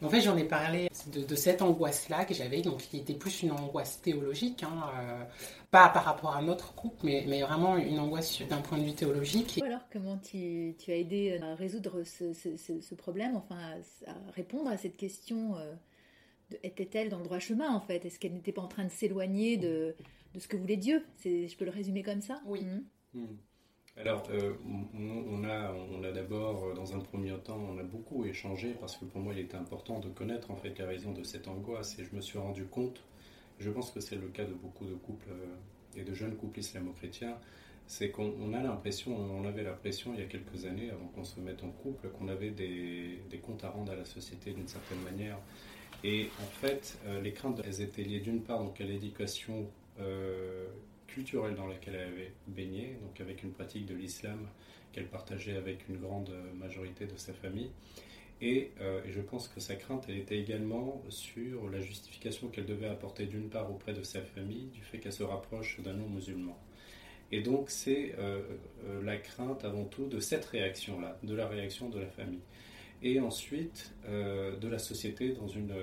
En 0.00 0.08
fait, 0.08 0.22
j'en 0.22 0.34
ai 0.38 0.44
parlé 0.44 0.88
de, 1.12 1.34
cette 1.34 1.60
angoisse-là 1.60 2.24
que 2.24 2.32
j'avais, 2.32 2.62
donc 2.62 2.78
qui 2.78 2.96
était 2.96 3.12
plus 3.12 3.42
une 3.42 3.52
angoisse 3.52 4.00
théologique, 4.00 4.62
hein, 4.62 4.90
euh, 4.98 5.24
pas 5.70 5.90
par 5.90 6.04
rapport 6.04 6.34
à 6.34 6.40
notre 6.40 6.74
couple, 6.74 7.04
mais, 7.04 7.24
mais 7.28 7.42
vraiment 7.42 7.76
une 7.76 7.98
angoisse 7.98 8.40
d'un 8.48 8.62
point 8.62 8.78
de 8.78 8.84
vue 8.84 8.94
théologique. 8.94 9.60
Alors, 9.62 9.82
comment 9.92 10.16
tu, 10.16 10.74
tu, 10.78 10.90
as 10.90 10.96
aidé 10.96 11.38
à 11.42 11.54
résoudre 11.54 12.02
ce, 12.04 12.32
ce, 12.32 12.94
problème, 12.94 13.36
enfin 13.36 13.58
à, 14.06 14.32
répondre 14.34 14.70
à 14.70 14.78
cette 14.78 14.96
question 14.96 15.56
euh, 15.58 15.74
était-elle 16.62 17.10
dans 17.10 17.18
le 17.18 17.24
droit 17.24 17.40
chemin 17.40 17.74
en 17.74 17.80
fait? 17.80 18.06
Est-ce 18.06 18.18
qu'elle 18.18 18.32
n'était 18.32 18.52
pas 18.52 18.62
en 18.62 18.68
train 18.68 18.84
de 18.84 18.90
s'éloigner 18.90 19.58
de, 19.58 19.94
de, 20.32 20.40
ce 20.40 20.48
que 20.48 20.56
voulait 20.56 20.78
Dieu? 20.78 21.04
Je 21.24 21.54
peux 21.56 21.66
le 21.66 21.70
résumer 21.70 22.02
comme 22.02 22.22
ça? 22.22 22.40
Oui. 22.46 22.62
Mmh. 22.62 23.20
Mmh. 23.20 23.26
Alors, 23.98 24.28
euh, 24.30 24.52
on 24.94 25.42
a, 25.44 25.72
on 25.72 26.04
a 26.04 26.12
d'abord, 26.12 26.64
euh, 26.64 26.74
dans 26.74 26.94
un 26.94 26.98
premier 26.98 27.32
temps, 27.38 27.58
on 27.58 27.78
a 27.78 27.82
beaucoup 27.82 28.26
échangé 28.26 28.74
parce 28.78 28.96
que 28.96 29.06
pour 29.06 29.22
moi, 29.22 29.32
il 29.32 29.40
était 29.40 29.56
important 29.56 30.00
de 30.00 30.08
connaître 30.08 30.50
en 30.50 30.56
fait 30.56 30.78
les 30.78 30.84
raisons 30.84 31.12
de 31.12 31.22
cette 31.22 31.48
angoisse 31.48 31.98
et 31.98 32.04
je 32.04 32.14
me 32.14 32.20
suis 32.20 32.38
rendu 32.38 32.66
compte, 32.66 33.00
je 33.58 33.70
pense 33.70 33.90
que 33.90 34.00
c'est 34.00 34.16
le 34.16 34.28
cas 34.28 34.44
de 34.44 34.52
beaucoup 34.52 34.84
de 34.84 34.94
couples 34.94 35.30
euh, 35.30 35.98
et 35.98 36.04
de 36.04 36.12
jeunes 36.12 36.36
couples 36.36 36.60
islamo-chrétiens, 36.60 37.38
c'est 37.86 38.10
qu'on 38.10 38.52
a 38.52 38.62
l'impression, 38.62 39.16
on 39.16 39.46
avait 39.46 39.62
l'impression 39.62 40.12
il 40.12 40.20
y 40.20 40.22
a 40.22 40.26
quelques 40.26 40.66
années, 40.66 40.90
avant 40.90 41.06
qu'on 41.06 41.24
se 41.24 41.40
mette 41.40 41.64
en 41.64 41.70
couple, 41.70 42.08
qu'on 42.10 42.28
avait 42.28 42.50
des, 42.50 43.22
des, 43.30 43.38
comptes 43.38 43.64
à 43.64 43.70
rendre 43.70 43.92
à 43.92 43.96
la 43.96 44.04
société 44.04 44.52
d'une 44.52 44.68
certaine 44.68 45.00
manière. 45.00 45.38
Et 46.04 46.28
en 46.42 46.50
fait, 46.60 46.98
les 47.22 47.32
craintes, 47.32 47.62
elles 47.64 47.80
étaient 47.80 48.02
liées 48.02 48.18
d'une 48.18 48.42
part 48.42 48.58
donc 48.58 48.80
à 48.80 48.84
l'éducation 48.84 49.68
culturelle 51.16 51.54
dans 51.54 51.66
laquelle 51.66 51.94
elle 51.94 52.12
avait 52.12 52.32
baigné, 52.46 52.98
donc 53.02 53.18
avec 53.22 53.42
une 53.42 53.50
pratique 53.50 53.86
de 53.86 53.94
l'islam 53.94 54.46
qu'elle 54.92 55.06
partageait 55.06 55.56
avec 55.56 55.88
une 55.88 55.96
grande 55.96 56.30
majorité 56.54 57.06
de 57.06 57.16
sa 57.16 57.32
famille, 57.32 57.70
Et, 58.42 58.70
et, 59.06 59.12
je 59.16 59.22
pense 59.22 59.48
que 59.48 59.60
sa 59.60 59.76
crainte, 59.76 60.04
elle 60.10 60.18
était 60.18 60.38
également 60.38 61.02
sur 61.08 61.70
la 61.70 61.80
justification 61.80 62.48
qu'elle 62.48 62.66
devait 62.66 62.88
apporter 62.88 63.24
d'une 63.24 63.48
part 63.48 63.70
auprès 63.70 63.94
de 63.94 64.02
sa 64.02 64.20
famille 64.20 64.66
du 64.66 64.82
fait 64.82 64.98
qu'elle 64.98 65.18
se 65.22 65.22
rapproche 65.22 65.80
d'un 65.80 65.94
non-musulman. 65.94 66.58
Et 67.32 67.40
donc 67.40 67.70
c'est 67.70 68.14
la 69.02 69.16
crainte 69.16 69.64
avant 69.64 69.84
tout 69.84 70.06
de 70.06 70.20
cette 70.20 70.44
réaction-là, 70.44 71.18
de 71.22 71.34
la 71.34 71.48
réaction 71.48 71.88
de 71.88 71.98
la 71.98 72.08
famille. 72.18 72.44
Et 73.02 73.20
ensuite 73.20 73.94
de 74.06 74.68
la 74.68 74.78
société 74.78 75.30
dans 75.30 75.48
une, 75.48 75.74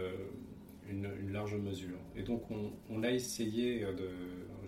large 1.32 1.56
mesure. 1.56 1.98
Et 2.16 2.22
donc 2.22 2.44
on, 2.52 3.04
a 3.04 3.12
essayé 3.12 3.80
de... 3.80 4.10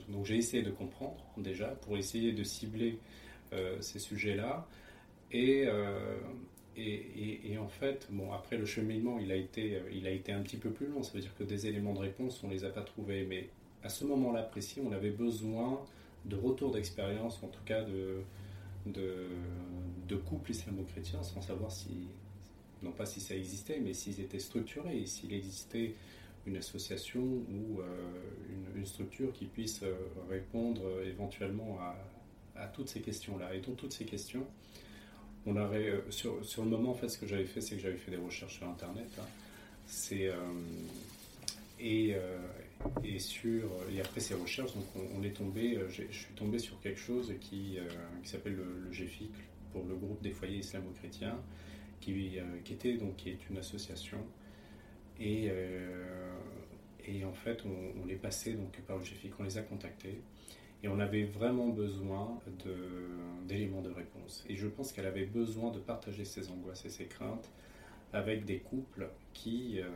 Donc 0.09 0.25
j'ai 0.25 0.37
essayé 0.37 0.63
de 0.63 0.71
comprendre 0.71 1.23
déjà 1.37 1.67
pour 1.67 1.97
essayer 1.97 2.31
de 2.31 2.43
cibler 2.43 2.99
euh, 3.53 3.79
ces 3.81 3.99
sujets-là. 3.99 4.67
Euh, 5.33 6.17
et, 6.77 7.51
et, 7.51 7.57
en 7.57 7.67
fait, 7.67 8.07
bon, 8.09 8.33
après 8.33 8.57
le 8.57 8.65
cheminement, 8.65 9.17
il 9.19 9.31
a, 9.31 9.35
été, 9.35 9.81
il 9.93 10.05
a 10.07 10.11
été 10.11 10.33
un 10.33 10.41
petit 10.41 10.57
peu 10.57 10.69
plus 10.69 10.87
long. 10.87 11.03
Ça 11.03 11.13
veut 11.13 11.21
dire 11.21 11.33
que 11.37 11.43
des 11.43 11.67
éléments 11.67 11.93
de 11.93 11.99
réponse, 11.99 12.41
on 12.43 12.47
ne 12.47 12.53
les 12.53 12.65
a 12.65 12.69
pas 12.69 12.81
trouvés. 12.81 13.25
Mais 13.25 13.49
à 13.83 13.89
ce 13.89 14.03
moment-là 14.05 14.43
précis, 14.43 14.81
on 14.85 14.91
avait 14.91 15.11
besoin 15.11 15.81
de 16.25 16.35
retour 16.35 16.71
d'expérience, 16.71 17.41
en 17.43 17.47
tout 17.47 17.63
cas 17.65 17.83
de, 17.83 18.21
de, 18.87 19.27
de 20.07 20.15
couples 20.15 20.51
islamo-chrétiens, 20.51 21.23
sans 21.23 21.41
savoir 21.41 21.71
si, 21.71 22.07
non 22.83 22.91
pas 22.91 23.05
si 23.05 23.19
ça 23.21 23.35
existait, 23.35 23.79
mais 23.79 23.93
s'ils 23.93 24.19
étaient 24.19 24.39
structurés, 24.39 25.05
s'il 25.05 25.33
existait 25.33 25.93
une 26.45 26.57
association 26.57 27.21
ou 27.21 27.79
euh, 27.79 27.85
une, 28.75 28.85
structure 28.85 29.33
qui 29.33 29.45
puisse 29.45 29.81
euh, 29.81 29.95
répondre 30.29 30.81
euh, 30.85 31.09
éventuellement 31.09 31.79
à, 32.55 32.67
toutes 32.67 32.87
ces 32.87 33.01
questions-là. 33.01 33.53
Et 33.53 33.59
dans 33.59 33.73
toutes 33.73 33.91
ces 33.91 34.05
questions, 34.05 34.45
on 35.45 35.57
aurait, 35.57 36.01
sur, 36.09 36.43
sur, 36.45 36.63
le 36.63 36.69
moment, 36.69 36.91
en 36.91 36.95
fait, 36.95 37.09
ce 37.09 37.17
que 37.17 37.27
j'avais 37.27 37.45
fait, 37.45 37.59
c'est 37.61 37.75
que 37.75 37.81
j'avais 37.81 37.97
fait 37.97 38.11
des 38.11 38.17
recherches 38.17 38.57
sur 38.57 38.67
Internet. 38.67 39.09
Hein. 39.19 39.25
Et, 41.79 42.15
et, 43.03 43.19
sur, 43.19 43.69
et 43.93 43.99
après 43.99 44.21
ces 44.21 44.35
recherches, 44.35 44.73
donc 44.73 44.85
on, 45.17 45.21
est 45.23 45.35
tombé, 45.35 45.77
je 45.89 46.03
suis 46.11 46.33
tombé 46.35 46.59
sur 46.59 46.79
quelque 46.79 46.99
chose 46.99 47.33
qui, 47.41 47.77
qui 48.23 48.29
s'appelle 48.29 48.55
le, 48.55 48.63
le 48.89 49.07
pour 49.73 49.83
le 49.83 49.95
groupe 49.95 50.21
des 50.21 50.31
foyers 50.31 50.59
islamo-chrétiens, 50.59 51.37
qui, 51.99 52.39
qui, 52.63 52.73
était 52.73 52.97
qui 53.17 53.29
est 53.29 53.49
une 53.49 53.57
association 53.57 54.19
et, 55.19 55.49
et 57.07 57.25
en 57.25 57.33
fait, 57.33 57.63
on, 57.65 58.07
est 58.07 58.15
passé 58.15 58.53
donc, 58.53 58.79
par 58.81 58.97
le 58.97 59.03
GFIC, 59.03 59.33
on 59.39 59.43
les 59.43 59.57
a 59.57 59.61
contactés. 59.61 60.21
Et 60.83 60.87
on 60.87 60.99
avait 60.99 61.23
vraiment 61.23 61.69
besoin 61.69 62.39
d'éléments 63.47 63.81
de, 63.81 63.89
réponse. 63.89 64.43
Et 64.49 64.55
je 64.55 64.67
pense 64.67 64.91
qu'elle 64.91 65.05
avait 65.05 65.25
besoin 65.25 65.71
de 65.71 65.79
partager 65.79 66.25
ses 66.25 66.49
angoisses 66.49 66.85
et 66.85 66.89
ses 66.89 67.05
craintes 67.05 67.49
avec 68.13 68.45
des 68.45 68.59
couples 68.59 69.09
qui 69.33 69.79
euh, 69.79 69.87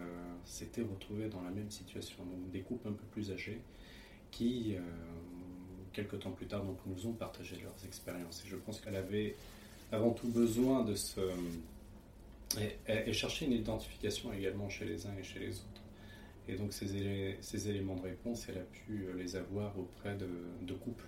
s'étaient 0.45 0.81
retrouvés 0.81 1.29
dans 1.29 1.41
la 1.41 1.51
même 1.51 1.69
situation. 1.69 2.23
Donc 2.23 2.51
des 2.51 2.61
couples 2.61 2.87
un 2.87 2.93
peu 2.93 3.05
plus 3.11 3.31
âgés 3.31 3.61
qui, 4.31 4.75
euh, 4.75 4.79
quelques 5.93 6.19
temps 6.19 6.31
plus 6.31 6.47
tard, 6.47 6.63
donc, 6.63 6.77
nous 6.85 7.07
ont 7.07 7.13
partagé 7.13 7.57
leurs 7.61 7.85
expériences. 7.85 8.43
Et 8.45 8.49
je 8.49 8.55
pense 8.55 8.81
qu'elle 8.81 8.95
avait 8.95 9.35
avant 9.91 10.11
tout 10.11 10.27
besoin 10.27 10.83
de 10.83 10.95
se 10.95 11.21
et, 12.87 13.13
chercher 13.13 13.45
une 13.45 13.53
identification 13.53 14.33
également 14.33 14.69
chez 14.69 14.85
les 14.85 15.05
uns 15.05 15.15
et 15.19 15.23
chez 15.23 15.39
les 15.39 15.51
autres. 15.51 15.81
Et 16.49 16.55
donc 16.55 16.73
ces, 16.73 17.37
ces 17.41 17.69
éléments 17.69 17.95
de 17.95 18.01
réponse, 18.01 18.47
elle 18.49 18.57
a 18.57 18.65
pu 18.65 19.05
euh, 19.05 19.13
les 19.15 19.35
avoir 19.35 19.77
auprès 19.77 20.15
de, 20.15 20.73
couples 20.73 21.05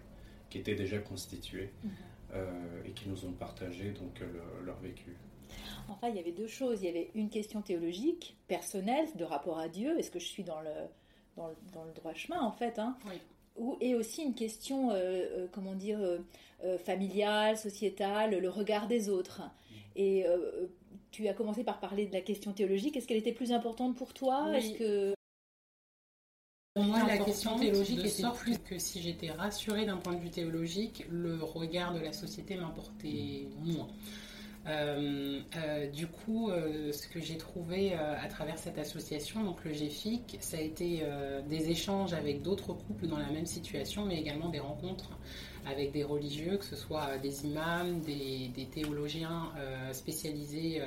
qui 0.49 0.59
étaient 0.59 0.75
déjà 0.75 0.99
constitués 0.99 1.71
mhm. 1.83 1.91
euh, 2.33 2.83
et 2.85 2.91
qui 2.91 3.09
nous 3.09 3.25
ont 3.25 3.31
partagé 3.31 3.91
donc 3.91 4.21
leur 4.63 4.77
vécu. 4.79 5.15
Enfin, 5.89 6.09
il 6.09 6.15
y 6.15 6.19
avait 6.19 6.31
deux 6.31 6.47
choses. 6.47 6.81
Il 6.81 6.85
y 6.85 6.89
avait 6.89 7.09
une 7.15 7.29
question 7.29 7.61
théologique, 7.61 8.37
personnelle, 8.47 9.07
de 9.15 9.23
rapport 9.23 9.59
à 9.59 9.67
Dieu. 9.67 9.97
Est-ce 9.97 10.11
que 10.11 10.19
je 10.19 10.27
suis 10.27 10.43
dans 10.43 10.61
le, 10.61 10.69
dans 11.35 11.47
le, 11.47 11.55
dans 11.73 11.83
le 11.85 11.91
droit 11.93 12.13
chemin, 12.13 12.41
en 12.41 12.51
fait 12.51 12.77
hein 12.79 12.97
Ou, 13.57 13.77
Et 13.81 13.95
aussi 13.95 14.23
une 14.23 14.35
question, 14.35 14.91
euh, 14.91 15.47
comment 15.51 15.75
dire, 15.75 15.99
familiale, 16.85 17.57
sociétale, 17.57 18.39
le 18.39 18.49
regard 18.49 18.87
des 18.87 19.09
autres. 19.09 19.41
Et 19.95 20.25
tu 21.11 21.27
as 21.27 21.33
commencé 21.33 21.63
par 21.63 21.79
parler 21.79 22.05
de 22.05 22.13
la 22.13 22.21
question 22.21 22.53
théologique. 22.53 22.95
Est-ce 22.95 23.07
qu'elle 23.07 23.17
était 23.17 23.33
plus 23.33 23.51
importante 23.51 23.95
pour 23.95 24.13
toi? 24.13 24.55
Est-ce 24.55 24.77
que 24.77 25.13
pour 26.73 26.83
moi, 26.83 27.03
la 27.05 27.17
question 27.17 27.57
théologique 27.57 28.05
était 28.05 28.23
plus 28.37 28.57
que 28.57 28.77
si 28.77 29.01
j'étais 29.01 29.31
rassurée 29.31 29.85
d'un 29.85 29.97
point 29.97 30.13
de 30.13 30.19
vue 30.19 30.29
théologique, 30.29 31.05
le 31.09 31.43
regard 31.43 31.93
de 31.93 31.99
la 31.99 32.13
société 32.13 32.55
m'importait 32.55 33.47
moins. 33.61 33.89
Euh, 34.67 35.39
euh, 35.55 35.87
du 35.87 36.05
coup, 36.07 36.49
euh, 36.49 36.91
ce 36.91 37.07
que 37.07 37.19
j'ai 37.19 37.37
trouvé 37.37 37.93
à 37.93 38.27
travers 38.27 38.57
cette 38.57 38.77
association, 38.77 39.43
donc 39.43 39.63
le 39.65 39.73
GFIC, 39.73 40.37
ça 40.39 40.57
a 40.57 40.61
été 40.61 41.03
des 41.49 41.69
échanges 41.69 42.13
avec 42.13 42.41
d'autres 42.41 42.73
couples 42.73 43.07
dans 43.07 43.17
la 43.17 43.29
même 43.29 43.45
situation, 43.45 44.05
mais 44.05 44.17
également 44.19 44.49
des 44.49 44.59
rencontres 44.59 45.09
avec 45.65 45.91
des 45.91 46.03
religieux, 46.03 46.57
que 46.57 46.65
ce 46.65 46.75
soit 46.75 47.17
des 47.17 47.45
imams, 47.45 47.99
des, 48.01 48.67
théologiens 48.71 49.51
spécialisés. 49.91 50.81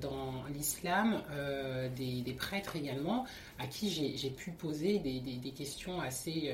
Dans 0.00 0.44
l'islam, 0.54 1.22
des, 1.96 2.34
prêtres 2.38 2.76
également, 2.76 3.26
à 3.58 3.66
qui 3.66 3.90
j'ai 3.90 4.30
pu 4.30 4.50
poser 4.52 4.98
des, 4.98 5.50
questions 5.50 6.00
assez, 6.00 6.52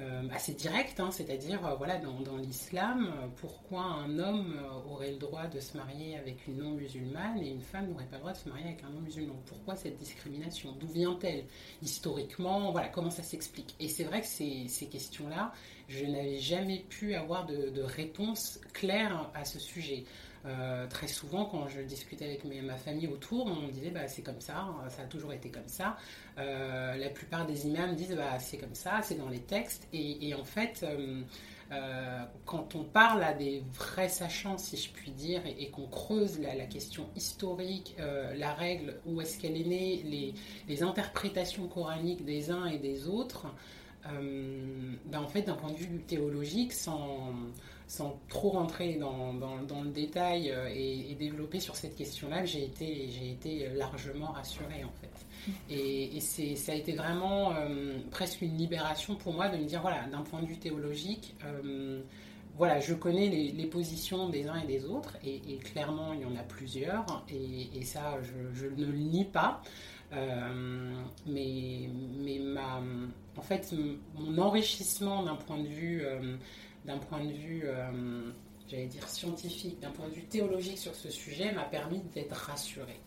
euh, 0.00 0.22
assez 0.32 0.54
direct, 0.54 0.98
hein, 0.98 1.10
c'est-à-dire 1.10 1.66
euh, 1.66 1.74
voilà 1.74 1.98
dans, 1.98 2.36
l'islam, 2.38 3.12
euh, 3.12 3.26
pourquoi 3.36 3.82
un 3.82 4.18
homme 4.18 4.56
aurait 4.88 5.10
le 5.10 5.18
droit 5.18 5.46
de 5.46 5.60
se 5.60 5.76
marier 5.76 6.16
avec 6.16 6.46
une 6.46 6.56
non-musulmane 6.58 7.38
et 7.42 7.50
une 7.50 7.60
femme 7.60 7.88
n'aurait 7.88 8.06
pas 8.06 8.16
le 8.16 8.20
droit 8.20 8.32
de 8.32 8.38
se 8.38 8.48
marier 8.48 8.66
avec 8.66 8.82
un 8.82 8.90
non-musulman? 8.90 9.34
Pourquoi 9.44 9.76
cette 9.76 9.98
discrimination? 9.98 10.72
D'où 10.80 10.86
vient-elle? 10.86 11.44
Historiquement, 11.82 12.72
voilà 12.72 12.88
comment 12.88 13.10
ça 13.10 13.22
s'explique? 13.22 13.74
Et 13.78 13.88
c'est 13.88 14.04
vrai 14.04 14.22
que 14.22 14.26
ces, 14.26 14.68
ces 14.68 14.86
questions-là, 14.86 15.52
je 15.88 16.06
n'avais 16.06 16.38
jamais 16.38 16.78
pu 16.88 17.14
avoir 17.14 17.44
de, 17.44 17.68
de 17.68 17.82
réponse 17.82 18.58
claire 18.72 19.30
à 19.34 19.44
ce 19.44 19.58
sujet. 19.58 20.04
Euh, 20.46 20.86
très 20.88 21.08
souvent, 21.08 21.44
quand 21.44 21.68
je 21.68 21.80
discutais 21.80 22.24
avec 22.24 22.44
ma 22.44 22.76
famille 22.76 23.08
autour, 23.08 23.46
on 23.46 23.66
me 23.66 23.70
disait 23.70 23.90
bah, 23.90 24.08
c'est 24.08 24.22
comme 24.22 24.40
ça, 24.40 24.68
ça 24.88 25.02
a 25.02 25.04
toujours 25.04 25.32
été 25.32 25.50
comme 25.50 25.68
ça. 25.68 25.96
Euh, 26.38 26.96
la 26.96 27.10
plupart 27.10 27.46
des 27.46 27.66
imams 27.66 27.94
disent 27.94 28.16
bah, 28.16 28.38
c'est 28.38 28.56
comme 28.56 28.74
ça, 28.74 29.00
c'est 29.02 29.16
dans 29.16 29.28
les 29.28 29.40
textes. 29.40 29.86
Et, 29.92 30.34
en 30.34 30.44
fait, 30.44 30.84
euh, 31.70 32.24
quand 32.46 32.74
on 32.74 32.84
parle 32.84 33.22
à 33.22 33.34
des 33.34 33.62
vrais 33.74 34.08
sachants, 34.08 34.56
si 34.56 34.76
je 34.76 34.90
puis 34.90 35.10
dire, 35.10 35.42
et, 35.46 35.68
qu'on 35.70 35.86
creuse 35.86 36.40
la, 36.40 36.64
question 36.66 37.08
historique, 37.16 37.94
la 37.98 38.54
règle, 38.54 38.98
où 39.04 39.20
est-ce 39.20 39.38
qu'elle 39.38 39.56
est 39.56 39.66
née, 39.66 40.34
les, 40.68 40.82
interprétations 40.82 41.68
coraniques 41.68 42.24
des 42.24 42.50
uns 42.50 42.64
et 42.64 42.78
des 42.78 43.08
autres, 43.08 43.46
bah, 44.04 45.20
en 45.20 45.28
fait, 45.28 45.42
d'un 45.42 45.54
point 45.54 45.72
de 45.72 45.78
vue 45.78 46.00
théologique, 46.00 46.72
sans 46.72 47.32
sans 47.90 48.20
trop 48.28 48.50
rentrer 48.50 48.94
dans, 48.94 49.34
dans, 49.34 49.82
le 49.82 49.90
détail 49.90 50.52
euh, 50.52 50.70
et, 50.72 51.16
développer 51.18 51.58
sur 51.58 51.74
cette 51.74 51.96
question-là, 51.96 52.44
j'ai 52.44 52.62
été, 52.62 53.08
j'ai 53.10 53.32
été 53.32 53.68
largement 53.74 54.28
rassurée 54.28 54.84
en 54.84 54.92
fait. 55.00 55.26
Et, 55.68 56.20
ça 56.20 56.70
a 56.70 56.76
été 56.76 56.92
vraiment 56.92 57.52
euh, 57.52 57.98
presque 58.12 58.42
une 58.42 58.56
libération 58.56 59.16
pour 59.16 59.32
moi 59.32 59.48
de 59.48 59.56
me 59.56 59.64
dire, 59.64 59.80
voilà, 59.80 60.06
d'un 60.06 60.22
point 60.22 60.40
de 60.40 60.46
vue 60.46 60.58
théologique, 60.58 61.34
euh, 61.44 62.00
voilà, 62.56 62.78
je 62.78 62.94
connais 62.94 63.28
les, 63.28 63.66
positions 63.66 64.28
des 64.28 64.46
uns 64.46 64.60
et 64.60 64.66
des 64.68 64.84
autres, 64.84 65.16
et, 65.24 65.56
clairement, 65.56 66.12
il 66.12 66.20
y 66.20 66.24
en 66.24 66.36
a 66.36 66.44
plusieurs, 66.44 67.24
et, 67.28 67.82
ça, 67.82 68.18
je, 68.22 68.66
ne 68.66 68.84
le 68.86 68.98
nie 68.98 69.24
pas. 69.24 69.62
mais 71.26 71.88
mais 72.18 72.38
ma, 72.38 72.80
en 73.40 73.42
fait, 73.42 73.74
mon 74.14 74.36
enrichissement 74.38 75.22
d'un 75.22 75.34
point 75.34 75.58
de 75.58 75.66
vue 75.66 76.04
d'un 76.84 76.98
point 76.98 77.24
de 77.24 77.32
vue, 77.32 77.62
euh, 77.64 78.30
j'allais 78.68 78.86
dire 78.86 79.08
scientifique, 79.08 79.80
d'un 79.80 79.90
point 79.90 80.08
de 80.08 80.14
vue 80.14 80.24
théologique 80.24 80.78
sur 80.78 80.94
ce 80.94 81.10
sujet, 81.10 81.52
m'a 81.52 81.64
permis 81.64 82.00
d'être 82.14 82.34
rassurée. 82.34 83.00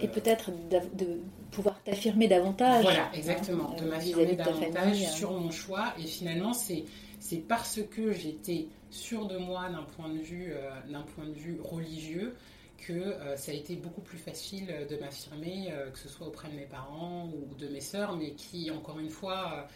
Et 0.00 0.08
peut-être 0.08 0.50
de 0.70 1.20
pouvoir 1.50 1.82
t'affirmer 1.82 2.28
davantage. 2.28 2.82
Voilà, 2.82 3.10
exactement, 3.14 3.74
de 3.74 3.86
m'affirmer 3.86 4.36
davantage 4.36 5.02
hein. 5.02 5.08
sur 5.08 5.32
mon 5.32 5.50
choix. 5.50 5.94
Et 5.98 6.02
finalement, 6.02 6.52
c'est 6.52 6.84
c'est 7.20 7.38
parce 7.38 7.80
que 7.90 8.12
j'étais 8.12 8.68
sûre 8.90 9.26
de 9.26 9.38
moi 9.38 9.68
d'un 9.70 9.82
point 9.82 10.10
de 10.10 10.18
vue 10.18 10.52
euh, 10.52 10.70
d'un 10.90 11.02
point 11.02 11.24
de 11.24 11.32
vue 11.32 11.58
religieux 11.62 12.36
que 12.78 12.92
euh, 12.92 13.36
ça 13.36 13.52
a 13.52 13.54
été 13.54 13.76
beaucoup 13.76 14.00
plus 14.00 14.18
facile 14.18 14.86
de 14.88 14.96
m'affirmer, 14.96 15.72
que 15.92 15.98
ce 15.98 16.08
soit 16.08 16.26
auprès 16.26 16.48
de 16.48 16.54
mes 16.54 16.66
parents 16.66 17.28
ou 17.28 17.54
de 17.54 17.68
mes 17.68 17.80
sœurs, 17.80 18.16
mais 18.16 18.32
qui, 18.32 18.70
encore 18.70 18.98
une 18.98 19.10
fois, 19.10 19.68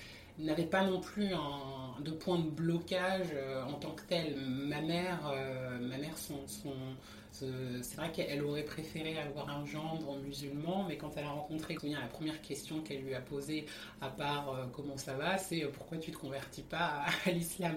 n'avait 0.45 0.67
pas 0.67 0.85
non 0.85 1.01
plus 1.01 1.33
un, 1.33 1.83
de 2.01 2.11
point 2.11 2.39
de 2.39 2.49
blocage 2.49 3.29
euh, 3.35 3.63
en 3.65 3.75
tant 3.75 3.93
que 3.93 4.03
tel. 4.03 4.37
Ma 4.37 4.81
mère, 4.81 5.21
euh, 5.33 5.79
ma 5.79 5.99
mère 5.99 6.17
son, 6.17 6.45
C'est 7.33 7.97
vrai 7.97 8.13
qu'elle 8.13 8.43
aurait 8.45 8.65
préféré 8.65 9.19
avoir 9.19 9.49
un 9.49 9.65
gendre 9.65 10.17
musulman, 10.19 10.85
mais 10.89 10.97
quand 10.97 11.13
elle 11.17 11.25
a 11.25 11.31
rencontré 11.31 11.77
la 11.83 12.07
première 12.07 12.41
question 12.43 12.81
qu'elle 12.83 13.03
lui 13.03 13.15
a 13.15 13.21
posée, 13.21 13.67
à 14.01 14.09
part 14.09 14.51
euh, 14.51 14.65
comment 14.73 14.97
ça 14.97 15.15
va, 15.15 15.39
c'est 15.39 15.61
pourquoi 15.73 15.99
tu 15.99 16.11
te 16.11 16.19
convertis 16.19 16.63
pas 16.63 17.05
à, 17.27 17.31
l'islam? 17.33 17.77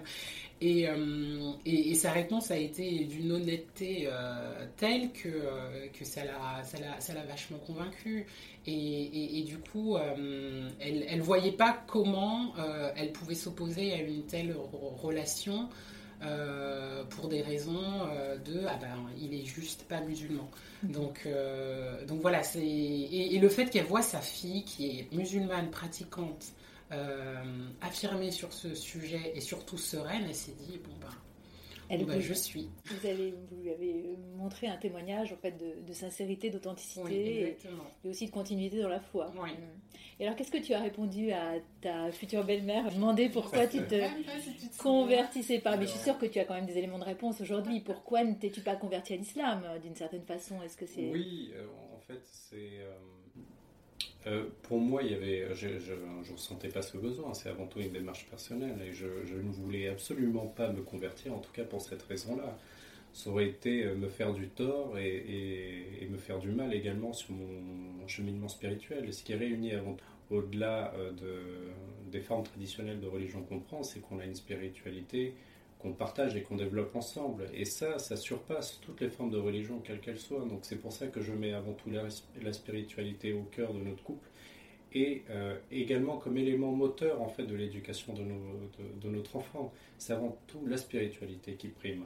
Et, 0.61 0.87
et, 1.65 1.95
sa 1.95 2.13
réponse 2.13 2.49
a 2.49 2.57
été 2.57 3.03
d'une 3.03 3.29
honnêteté 3.33 4.09
telle 4.77 5.11
que, 5.11 5.89
que 5.89 6.05
ça 6.05 6.23
l'a 6.23 7.25
vachement 7.27 7.57
convaincue. 7.57 8.25
Et, 8.67 9.39
et, 9.39 9.43
du 9.43 9.59
coup, 9.59 9.95
elle 9.97 11.17
ne 11.17 11.21
voyait 11.21 11.51
pas 11.51 11.83
comment 11.87 12.53
elle 12.95 13.11
pouvait 13.11 13.35
s'opposer 13.35 13.93
à 13.93 14.01
une 14.01 14.23
telle 14.23 14.55
relation 15.01 15.69
euh, 16.21 17.03
pour 17.03 17.27
des 17.27 17.41
raisons 17.41 17.83
euh, 18.09 18.37
de 18.37 18.61
ah 18.69 18.77
ben 18.79 18.95
il 19.19 19.33
est 19.33 19.43
juste 19.43 19.83
pas 19.83 19.99
musulman. 19.99 20.49
Mm. 20.81 20.91
Donc 20.91 21.23
euh, 21.25 22.05
donc 22.05 22.21
voilà 22.21 22.41
c'est 22.41 22.65
et, 22.65 23.37
le 23.37 23.49
fait 23.49 23.65
qu'elle 23.69 23.85
voit 23.85 24.01
sa 24.01 24.21
fille 24.21 24.63
qui 24.63 24.99
est 24.99 25.13
musulmane 25.13 25.69
pratiquante 25.69 26.53
affirmer 27.81 28.31
sur 28.31 28.53
ce 28.53 28.73
sujet 28.73 29.33
et 29.35 29.41
surtout 29.41 29.77
sereine, 29.77 30.23
elle 30.29 30.35
s'est 30.35 30.55
dit 30.57 30.79
bon 30.81 30.93
ben 31.01 31.13
bah, 31.89 32.19
je 32.19 32.33
suis. 32.33 32.69
Vous, 32.85 33.07
avez, 33.07 33.31
vous 33.31 33.61
lui 33.61 33.69
avez 33.69 34.17
montré 34.35 34.67
un 34.67 34.77
témoignage 34.77 35.33
en 35.33 35.37
fait 35.37 35.55
de, 35.57 35.93
sincérité, 35.93 36.49
d'authenticité 36.49 37.57
et, 38.03 38.09
aussi 38.09 38.25
de 38.27 38.31
continuité 38.31 38.81
dans 38.81 38.89
la 38.89 38.99
foi. 38.99 39.31
Mm. 39.31 39.49
Et 40.19 40.25
alors, 40.25 40.35
qu'est-ce 40.35 40.51
que 40.51 40.57
tu 40.57 40.73
as 40.73 40.79
répondu 40.79 41.31
à 41.31 41.55
ta 41.81 42.11
future 42.11 42.43
belle-mère 42.43 42.91
Demander 42.91 43.29
pourquoi 43.29 43.67
tu 43.67 43.79
te 43.85 44.01
convertissais 44.77 45.59
pas? 45.59 45.75
Mais 45.75 45.85
je 45.85 45.91
suis 45.91 45.99
sûre 45.99 46.17
que 46.17 46.25
tu 46.25 46.39
as 46.39 46.45
quand 46.45 46.53
même 46.53 46.65
des 46.65 46.77
éléments 46.77 46.99
de 46.99 47.03
réponse 47.03 47.41
aujourd'hui. 47.41 47.81
Pourquoi 47.81 48.23
ne 48.23 48.33
t'es-tu 48.33 48.61
pas 48.61 48.75
converti 48.75 49.13
à 49.13 49.17
l'islam 49.17 49.63
d'une 49.81 49.95
certaine 49.95 50.23
façon? 50.23 50.61
Est-ce 50.63 50.77
que 50.77 50.85
c'est 50.85 51.11
Oui, 51.11 51.51
euh, 51.55 51.67
en 51.93 51.99
fait, 51.99 52.21
c'est. 52.23 52.79
Euh, 52.79 52.93
euh, 54.27 54.45
pour 54.63 54.79
moi, 54.79 55.03
il 55.03 55.11
y 55.11 55.15
avait, 55.15 55.53
je 55.53 55.67
ne 55.67 56.33
ressentais 56.33 56.69
pas 56.69 56.81
ce 56.81 56.97
besoin. 56.97 57.33
C'est 57.33 57.49
avant 57.49 57.67
tout 57.67 57.79
une 57.79 57.91
démarche 57.91 58.25
personnelle 58.29 58.77
et 58.87 58.91
je, 58.91 59.05
ne 59.05 59.51
voulais 59.51 59.87
absolument 59.87 60.47
pas 60.47 60.71
me 60.71 60.81
convertir, 60.81 61.33
en 61.33 61.39
tout 61.39 61.51
cas 61.51 61.63
pour 61.63 61.81
cette 61.81 62.01
raison-là. 62.03 62.57
Ça 63.13 63.29
aurait 63.29 63.47
été 63.47 63.85
euh, 63.85 63.95
me 63.95 64.09
faire 64.09 64.33
du 64.33 64.47
tort 64.47 64.97
et, 64.97 66.07
me 66.09 66.17
faire 66.17 66.39
du 66.39 66.49
mal 66.49 66.73
également 66.73 67.13
sur 67.13 67.33
mon, 67.33 68.07
cheminement 68.07 68.47
spirituel. 68.47 69.11
Ce 69.13 69.23
qui 69.23 69.33
est 69.33 69.37
réuni 69.37 69.71
au-delà 70.31 70.93
euh, 70.95 71.11
de, 71.11 72.11
des 72.11 72.21
formes 72.21 72.43
traditionnelles 72.43 72.99
de 72.99 73.07
religion 73.07 73.41
qu'on 73.43 73.59
prend, 73.59 73.83
c'est 73.83 73.99
qu'on 73.99 74.19
a 74.19 74.25
une 74.25 74.35
spiritualité 74.35 75.33
qu'on 75.85 75.93
partage 75.93 76.35
et 76.35 76.41
qu'on 76.41 76.55
développe 76.55 76.95
ensemble. 76.95 77.45
Et 77.53 77.63
ça, 77.63 77.99
ça 77.99 78.15
surpasse 78.15 78.79
toutes 78.81 79.01
les 79.01 79.09
formes 79.09 79.29
de 79.29 79.37
religion, 79.37 79.79
quelles 79.83 79.99
qu'elles 79.99 80.19
soient. 80.19 80.43
Donc 80.43 80.61
c'est 80.63 80.77
pour 80.77 80.91
ça 80.91 81.07
que 81.07 81.21
je 81.21 81.31
mets 81.31 81.53
avant 81.53 81.73
tout 81.73 81.91
la, 81.91 82.53
spiritualité 82.53 83.33
au 83.33 83.43
cœur 83.43 83.71
de 83.71 83.79
notre 83.79 84.01
couple 84.01 84.27
et 84.93 85.23
euh, 85.29 85.55
également 85.71 86.17
comme 86.17 86.37
élément 86.37 86.71
moteur 86.71 87.21
en 87.21 87.27
fait 87.27 87.43
de 87.43 87.53
l'éducation 87.53 88.13
de, 88.13 89.09
notre 89.09 89.35
enfant. 89.35 89.71
C'est 89.99 90.13
avant 90.13 90.39
tout 90.47 90.65
la 90.65 90.77
spiritualité 90.77 91.53
qui 91.53 91.67
prime. 91.67 92.05